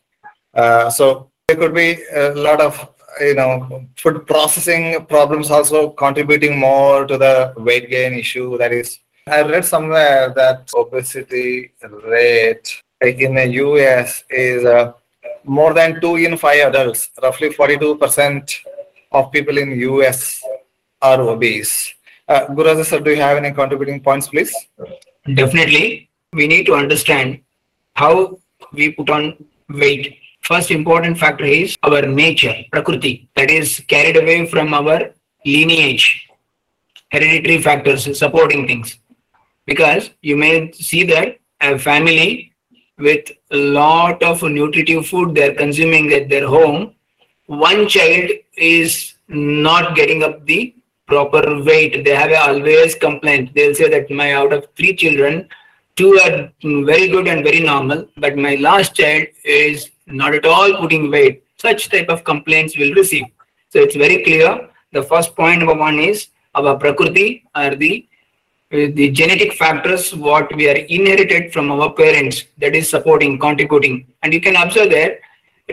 [0.55, 2.89] Uh, so there could be a lot of
[3.21, 8.59] you know food processing problems also contributing more to the weight gain issue.
[8.59, 11.73] That is, I read somewhere that obesity
[12.05, 14.93] rate in the US is uh,
[15.45, 18.59] more than two in five adults, roughly 42%
[19.11, 20.43] of people in US
[21.01, 21.95] are obese.
[22.33, 24.53] Uh, sir, do you have any contributing points, please?
[25.35, 27.41] Definitely, we need to understand
[27.95, 28.39] how
[28.73, 29.37] we put on
[29.69, 30.17] weight.
[30.41, 35.11] First important factor is our nature, prakriti, that is carried away from our
[35.45, 36.27] lineage,
[37.11, 38.99] hereditary factors supporting things.
[39.67, 42.55] Because you may see that a family
[42.97, 46.95] with a lot of nutritive food they're consuming at their home,
[47.47, 50.75] one child is not getting up the
[51.07, 52.05] proper weight.
[52.05, 53.55] They have always complaint.
[53.55, 55.49] They'll say that my out of three children,
[55.97, 60.77] two are very good and very normal, but my last child is not at all
[60.77, 61.45] putting weight.
[61.59, 63.25] Such type of complaints will receive.
[63.71, 64.69] So it's very clear.
[64.93, 68.07] The first point number one is our prakriti are the
[68.73, 74.07] uh, the genetic factors what we are inherited from our parents that is supporting contributing
[74.23, 75.19] and you can observe that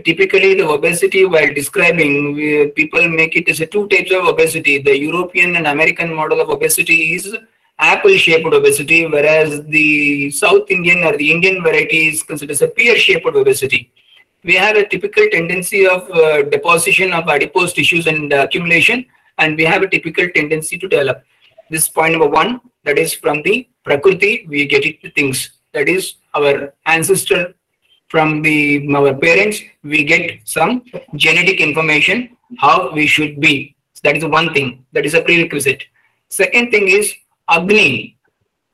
[0.06, 4.78] typically the obesity while describing people make it as a two types of obesity.
[4.82, 7.36] The european and american model of obesity is
[7.80, 12.68] apple shaped obesity whereas the south indian or the indian variety is considered as a
[12.68, 13.92] pear shaped obesity.
[14.44, 19.06] We have a typical tendency of uh, deposition of adipose tissues and accumulation
[19.38, 21.24] and we have a typical tendency to develop.
[21.70, 25.52] This point number one that is from the prakriti we get it to things.
[25.74, 27.54] That is our ancestor
[28.10, 28.58] from the
[29.00, 30.84] our parents we get some
[31.16, 33.76] genetic information how we should be.
[34.04, 34.86] That is one thing.
[34.94, 35.84] That is a prerequisite.
[36.30, 37.14] Second thing is
[37.48, 38.18] agni.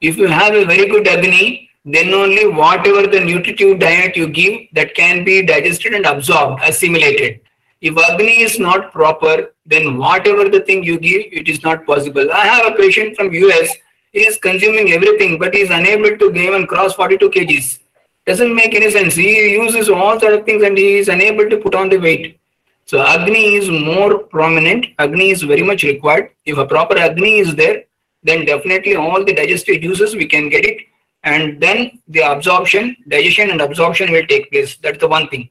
[0.02, 4.62] If you have a very good agni then only whatever the nutritive diet you give
[4.74, 7.42] that can be digested and absorbed assimilated.
[7.82, 12.32] If agni is not proper then whatever the thing you give it is not possible.
[12.32, 13.70] I have a patient from us
[14.14, 17.80] he is consuming everything but he is unable to gain and cross 42 kgs
[18.26, 19.16] doesn't make any sense.
[19.16, 22.40] He uses all sort of things and he is unable to put on the weight.
[22.86, 24.88] So Agni is more prominent.
[25.00, 26.32] Agni is very much required.
[26.46, 27.84] If a proper Agni is there,
[28.24, 30.82] then definitely all the digestive juices we can get it.
[31.24, 34.78] And then the absorption, digestion and absorption will take place.
[34.78, 35.50] That's the one thing.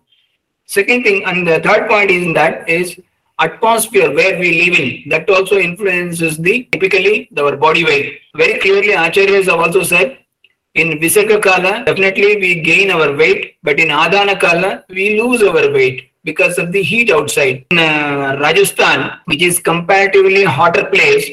[0.67, 2.99] Second thing, and the third point is that is
[3.39, 5.09] atmosphere where we live in.
[5.11, 8.21] That also influences the typically our body weight.
[8.37, 10.19] Very clearly, acharyas have also said
[10.75, 15.71] in Visarga Kala, definitely we gain our weight, but in Adana Kala, we lose our
[15.73, 17.65] weight because of the heat outside.
[17.71, 21.31] In uh, Rajasthan, which is comparatively hotter place,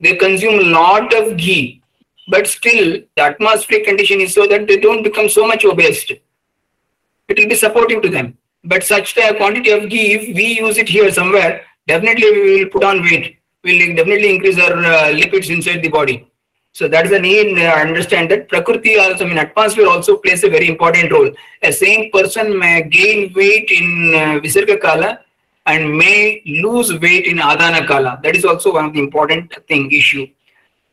[0.00, 1.82] they consume a lot of ghee,
[2.28, 6.10] but still the atmospheric condition is so that they don't become so much obese.
[6.10, 8.36] It will be supportive to them.
[8.64, 12.70] But such a quantity of ghee, if we use it here somewhere, definitely we will
[12.70, 13.38] put on weight.
[13.64, 16.28] We'll definitely increase our uh, lipids inside the body.
[16.74, 20.42] So that is the need uh, understand that Prakriti also, I mean, atmosphere also plays
[20.42, 21.30] a very important role.
[21.62, 25.20] A same person may gain weight in uh, Visarga Kala
[25.66, 28.20] and may lose weight in Adana Kala.
[28.22, 30.26] That is also one of the important thing issue.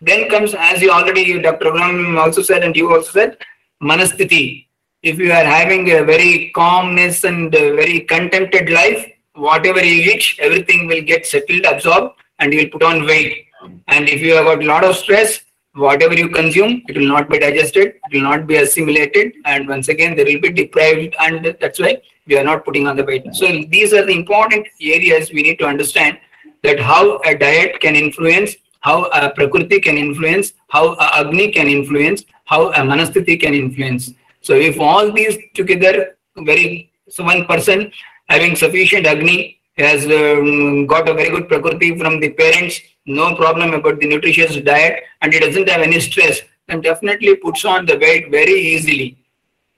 [0.01, 1.71] Then comes, as you already, Dr.
[1.73, 3.37] Ram also said, and you also said,
[3.81, 4.65] Manasthiti.
[5.01, 10.87] If you are having a very calmness and very contented life, whatever you eat, everything
[10.87, 13.45] will get settled, absorbed, and you will put on weight.
[13.87, 15.39] And if you have got a lot of stress,
[15.79, 19.87] whatever you consume, it will not be digested, it will not be assimilated, and once
[19.87, 23.25] again, there will be deprived, and that's why we are not putting on the weight.
[23.33, 26.19] So these are the important areas we need to understand
[26.63, 31.67] that how a diet can influence, how a prakriti can influence, how a agni can
[31.67, 34.11] influence, how a manasthiti can influence.
[34.41, 37.91] So if all these together, very so one person
[38.27, 42.79] having sufficient agni has um, got a very good prakriti from the parents,
[43.09, 47.65] no problem about the nutritious diet, and he doesn't have any stress, then definitely puts
[47.65, 49.17] on the weight very easily.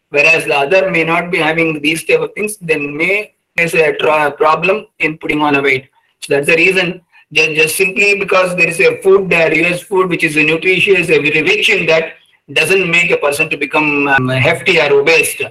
[0.10, 3.94] Whereas the other may not be having these type of things, then may face a
[4.38, 5.90] problem in putting on a weight.
[6.22, 7.02] So that's the reason.
[7.34, 11.42] Just, just simply because there is a food there, US food, which is nutritious, very
[11.42, 12.14] rich in that,
[12.52, 15.42] doesn't make a person to become um, hefty or obese.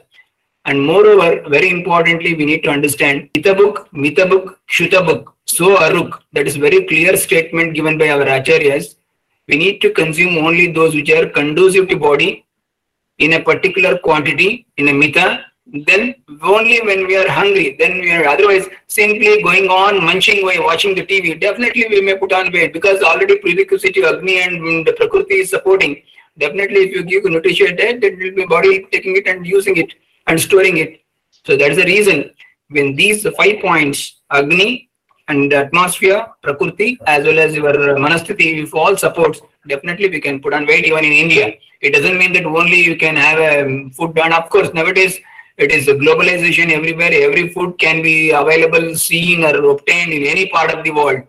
[0.67, 6.21] And moreover, very importantly, we need to understand Mitabuk, Mitabuk, Shutabuk, So Aruk.
[6.33, 8.95] That is very clear statement given by our acharyas.
[9.49, 12.47] We need to consume only those which are conducive to body
[13.19, 15.45] in a particular quantity, in a mita.
[15.87, 20.61] Then only when we are hungry, then we are otherwise simply going on munching away,
[20.61, 21.41] watching the TV.
[21.41, 25.51] Definitely we may put on weight because already prerequisite Agni and um, the Prakriti is
[25.51, 26.01] supporting.
[26.39, 29.95] Definitely if you give nutrition diet, then will be body taking it and using it
[30.29, 31.01] and storing it.
[31.45, 32.31] So that is the reason
[32.69, 34.90] when these five points, Agni
[35.31, 40.53] and atmosphere, Prakriti, as well as your Manasthiti, if all supports, definitely we can put
[40.53, 41.55] on weight even in India.
[41.81, 44.33] It doesn't mean that only you can have a food done.
[44.33, 45.19] Of course, nowadays
[45.57, 47.11] it is a globalization everywhere.
[47.13, 51.23] Every food can be available, seen or obtained in any part of the world.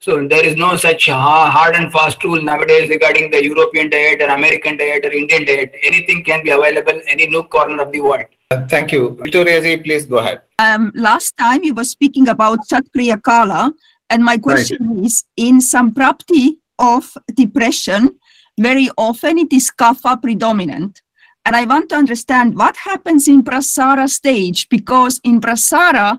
[0.00, 4.28] So there is no such hard and fast rule nowadays regarding the European diet or
[4.28, 5.72] American diet or Indian diet.
[5.82, 8.26] Anything can be available any nook corner of the world.
[8.50, 9.14] Uh, thank you.
[9.20, 10.40] Victoria ji, please go ahead.
[10.58, 13.74] Um, last time you were speaking about Satkriya Kala,
[14.08, 18.18] and my question is in Samprapti of depression,
[18.58, 21.02] very often it is kapha predominant.
[21.44, 26.18] And I want to understand what happens in prasara stage because in prasara,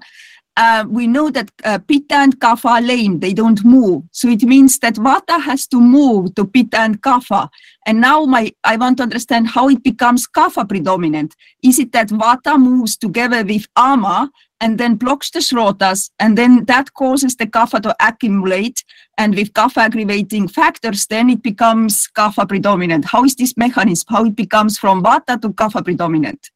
[0.56, 4.04] uh, we know that uh, pitta and kapha are lame, they don't move.
[4.12, 7.50] So it means that vata has to move to pitta and kapha.
[7.86, 11.36] And now my I want to understand how it becomes kapha predominant.
[11.64, 14.30] Is it that vata moves together with ama
[14.62, 18.84] and then blocks the shrotas, and then that causes the kapha to accumulate,
[19.18, 23.06] and with kapha aggravating factors, then it becomes kapha predominant.
[23.06, 24.06] How is this mechanism?
[24.10, 26.52] How it becomes from vata to kapha predominant?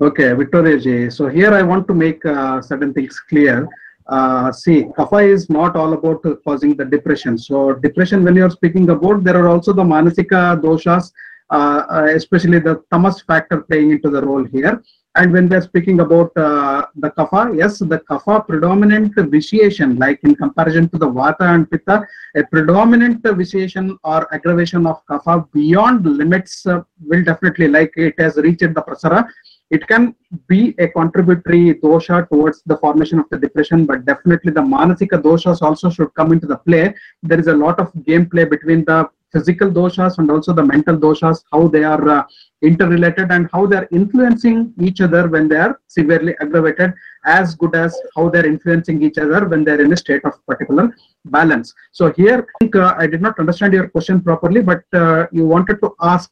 [0.00, 1.10] Okay, Victoria ji.
[1.10, 3.68] So here I want to make uh, certain things clear.
[4.08, 7.36] Uh, see, kapha is not all about uh, causing the depression.
[7.36, 11.12] So depression, when you are speaking about, there are also the manasika doshas,
[11.50, 14.82] uh, uh, especially the tamas factor playing into the role here.
[15.14, 20.20] And when we are speaking about uh, the kapha, yes, the kapha predominant vitiation, like
[20.22, 22.06] in comparison to the vata and pitta,
[22.36, 28.60] a predominant vitiation or aggravation of kapha beyond limits will definitely, like it has reached
[28.60, 29.28] the prasara,
[29.70, 30.14] it can
[30.46, 35.62] be a contributory dosha towards the formation of the depression, but definitely the manasika doshas
[35.62, 36.94] also should come into the play.
[37.22, 41.44] There is a lot of gameplay between the physical doshas and also the mental doshas,
[41.52, 42.24] how they are uh,
[42.62, 46.92] interrelated and how they are influencing each other when they are severely aggravated,
[47.26, 50.24] as good as how they are influencing each other when they are in a state
[50.24, 50.94] of particular
[51.26, 51.74] balance.
[51.92, 55.46] So here, I, think, uh, I did not understand your question properly, but uh, you
[55.46, 56.30] wanted to ask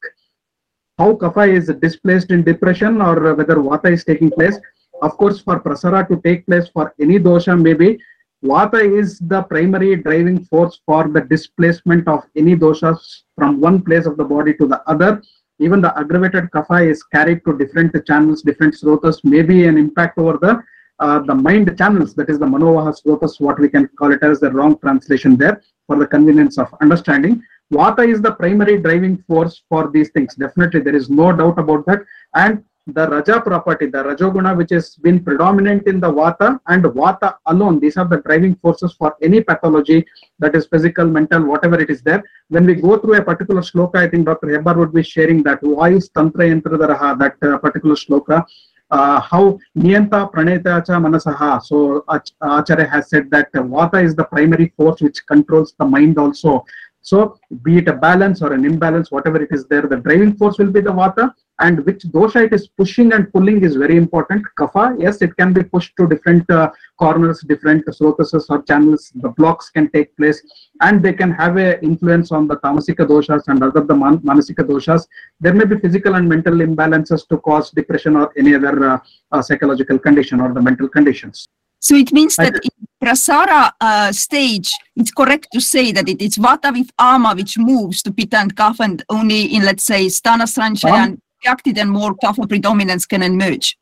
[0.98, 4.58] how kapha is displaced in depression or whether vata is taking place.
[5.02, 7.98] Of course, for prasara to take place for any dosha, maybe
[8.42, 14.06] vata is the primary driving force for the displacement of any doshas from one place
[14.06, 15.22] of the body to the other.
[15.58, 20.38] Even the aggravated kapha is carried to different channels, different srotas, maybe an impact over
[20.40, 20.62] the
[20.98, 24.40] uh, the mind channels, that is the manovaha srotas, what we can call it as
[24.40, 27.42] the wrong translation there for the convenience of understanding.
[27.72, 30.34] Vata is the primary driving force for these things.
[30.34, 32.00] Definitely, there is no doubt about that.
[32.34, 37.34] And the Raja property, the Rajoguna, which has been predominant in the Vata and Vata
[37.46, 40.06] alone, these are the driving forces for any pathology
[40.38, 42.22] that is physical, mental, whatever it is there.
[42.48, 44.46] When we go through a particular shloka, I think Dr.
[44.46, 45.60] Hebbar would be sharing that.
[45.64, 48.44] Why is Tantra Yantradaraha, that uh, particular shloka?
[48.90, 51.60] Uh, how Niyanta Praneta Cha Manasaha.
[51.62, 52.04] So
[52.40, 56.64] Acharya has said that Vata is the primary force which controls the mind also.
[57.02, 60.58] So be it a balance or an imbalance, whatever it is there, the driving force
[60.58, 64.44] will be the vata and which dosha it is pushing and pulling is very important.
[64.58, 69.10] Kapha, yes, it can be pushed to different uh, corners, different srotases or channels.
[69.14, 70.42] The blocks can take place
[70.82, 74.64] and they can have an influence on the tamasika doshas and other the man manasika
[74.64, 75.06] doshas.
[75.40, 78.98] There may be physical and mental imbalances to cause depression or any other uh,
[79.32, 81.48] uh, psychological condition or the mental conditions.
[81.78, 86.36] So it means that in prasara uh, stage, it's correct to say that it is
[86.36, 90.46] vata with ama which moves to pitta and kapha, and only in let's say sthana
[90.46, 93.76] sanchaya Um, and yakti, then more kapha predominance can emerge.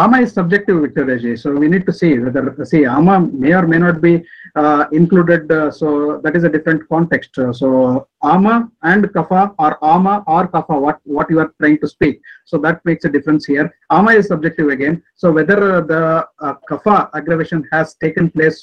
[0.00, 3.78] ama is subjective victor so we need to see whether see ama may or may
[3.84, 4.12] not be
[4.62, 7.38] uh, included uh, so that is a different context.
[7.38, 7.68] Uh, so
[8.22, 12.20] ama and kapha or ama or kapha what what you are trying to speak.
[12.44, 13.66] So that makes a difference here.
[13.90, 15.02] Ama is subjective again.
[15.14, 16.02] So whether uh, the
[16.40, 18.62] uh, kapha aggravation has taken place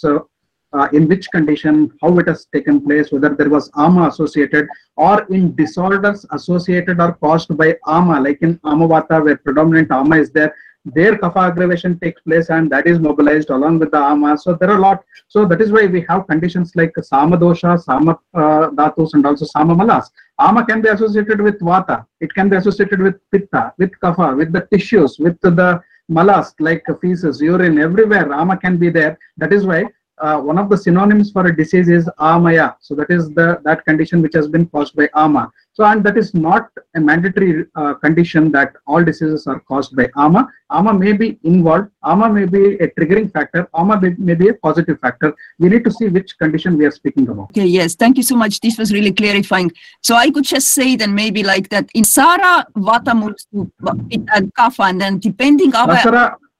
[0.73, 4.67] uh, in which condition, how it has taken place, whether there was ama associated
[4.97, 10.31] or in disorders associated or caused by ama, like in amavata where predominant ama is
[10.31, 10.53] there,
[10.85, 14.37] their kapha aggravation takes place and that is mobilized along with the ama.
[14.37, 15.03] So there are a lot.
[15.29, 18.69] So that is why we have conditions like samadosha, sama uh,
[19.13, 20.09] and also samamalas.
[20.39, 22.05] Ama can be associated with vata.
[22.19, 26.83] It can be associated with pitta, with kapha, with the tissues, with the malas like
[26.99, 28.33] feces, urine, everywhere.
[28.33, 29.17] Ama can be there.
[29.37, 29.85] That is why
[30.23, 32.75] uh, one of the synonyms for a disease is amaya.
[32.79, 35.51] So that is the that condition which has been caused by ama.
[35.73, 40.07] So and that is not a mandatory uh, condition that all diseases are caused by
[40.15, 40.47] ama.
[40.69, 41.89] Ama may be involved.
[42.03, 43.67] Ama may be a triggering factor.
[43.73, 45.33] Ama may, may be a positive factor.
[45.59, 47.49] We need to see which condition we are speaking about.
[47.51, 48.61] Okay, yes, thank you so much.
[48.61, 49.71] This was really clarifying.
[50.01, 55.01] So I could just say then maybe like that in Sara vata and kapha, and
[55.01, 55.89] then depending on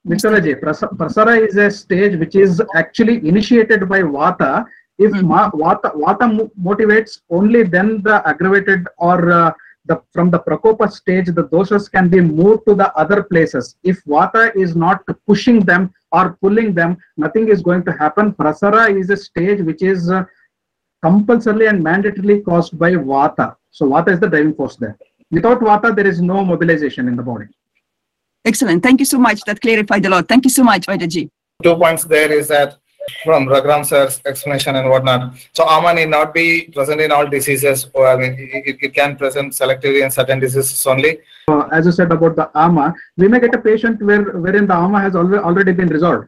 [0.08, 4.66] Ajay, Prasara is a stage which is actually initiated by Vata.
[5.00, 5.24] If Mhm.
[5.24, 9.54] ma- Vata, Vata mo- motivates only then the aggravated or uh,
[9.86, 13.76] the from the Prakopa stage, the doshas can be moved to the other places.
[13.84, 18.34] If Vata is not pushing them or pulling them, nothing is going to happen.
[18.34, 20.24] Prasara is a stage which is uh,
[21.02, 23.56] compulsorily and mandatorily caused by Vata.
[23.72, 24.98] So Vata is the driving force there.
[25.32, 27.48] Without Vata, there is no mobilization in the body.
[28.46, 28.84] Excellent.
[28.84, 29.42] Thank you so much.
[29.46, 30.28] That clarified a lot.
[30.28, 31.30] Thank you so much, Vaidyaji.
[31.64, 32.78] Two points there is that
[33.24, 35.34] from Raghuram sir's explanation and whatnot.
[35.54, 39.16] So AMA need not be present in all diseases, or I mean, it, it can
[39.18, 41.20] present selectively in certain diseases only.
[41.50, 44.74] uh, as you said about the AMA, we may get a patient where wherein the
[44.74, 46.28] AMA has already already been resolved.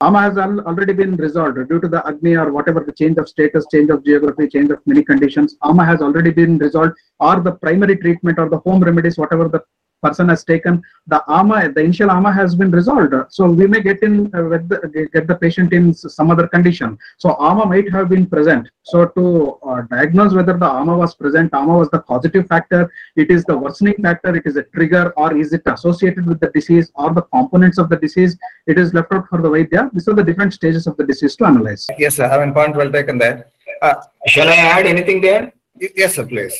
[0.00, 3.28] AMA has al- already been resolved due to the Agni or whatever the change of
[3.28, 5.56] status, change of geography, change of many conditions.
[5.64, 9.60] AMA has already been resolved, or the primary treatment or the home remedies, whatever the
[10.02, 13.14] person has taken, the AMA, the initial AMA has been resolved.
[13.30, 16.98] So we may get in uh, the, get the patient in some other condition.
[17.18, 18.68] So AMA might have been present.
[18.84, 23.30] So to uh, diagnose whether the AMA was present, AMA was the causative factor, it
[23.30, 26.90] is the worsening factor, it is a trigger, or is it associated with the disease
[26.94, 28.36] or the components of the disease?
[28.66, 29.90] It is left out for the Vaidya.
[29.92, 31.86] These are the different stages of the disease to analyze.
[31.98, 32.26] Yes, sir.
[32.26, 33.46] I mean, point well taken there.
[33.82, 33.94] Uh,
[34.26, 35.52] Shall I add anything there?
[35.80, 36.56] yes, sir, please.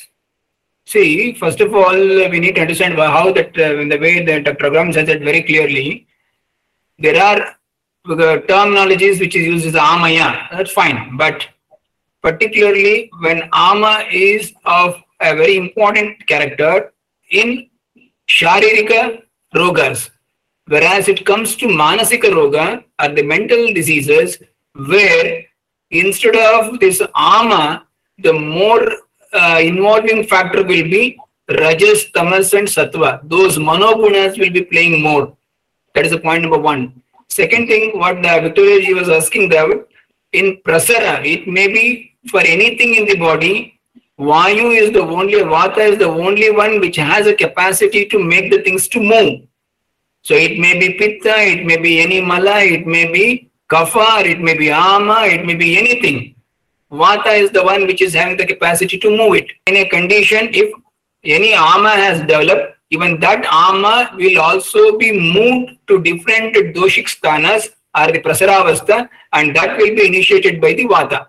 [0.93, 1.99] See, first of all,
[2.33, 4.71] we need to understand how that, uh, in the way that Dr.
[4.71, 6.07] Ram says it very clearly,
[6.99, 7.41] there are
[8.07, 11.47] the terminologies which is used as amaya, that's fine, but
[12.23, 16.91] particularly when ama is of a very important character
[17.33, 17.69] in
[18.27, 19.21] sharirika
[19.55, 20.09] rogas,
[20.69, 24.39] whereas it comes to manasika roga or the mental diseases
[24.73, 25.45] where
[25.91, 27.87] instead of this ama,
[28.17, 28.89] the more
[29.33, 31.19] uh, involving factor will be
[31.49, 33.21] rajas, tamas, and sattva.
[33.29, 35.37] Those manogunas will be playing more.
[35.95, 37.03] That is the point number one.
[37.29, 39.69] Second thing, what the Victoria was asking that
[40.33, 43.79] in prasara, it may be for anything in the body.
[44.19, 48.51] Vayu is the only, Vata is the only one which has a capacity to make
[48.51, 49.47] the things to move.
[50.23, 54.41] So it may be pitta, it may be any mala, it may be kapha, it
[54.41, 56.35] may be ama, it may be anything.
[56.91, 59.47] Vata is the one which is having the capacity to move it.
[59.67, 60.73] In a condition, if
[61.25, 67.69] any ama has developed, even that ama will also be moved to different doshik sthanas
[67.99, 71.27] or the prasaravastha and that will be initiated by the vata.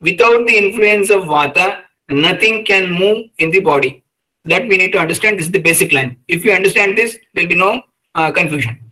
[0.00, 4.02] Without the influence of vata, nothing can move in the body.
[4.46, 5.38] That we need to understand.
[5.38, 6.16] This is the basic line.
[6.26, 7.82] If you understand this, there will be no
[8.14, 8.89] uh, confusion.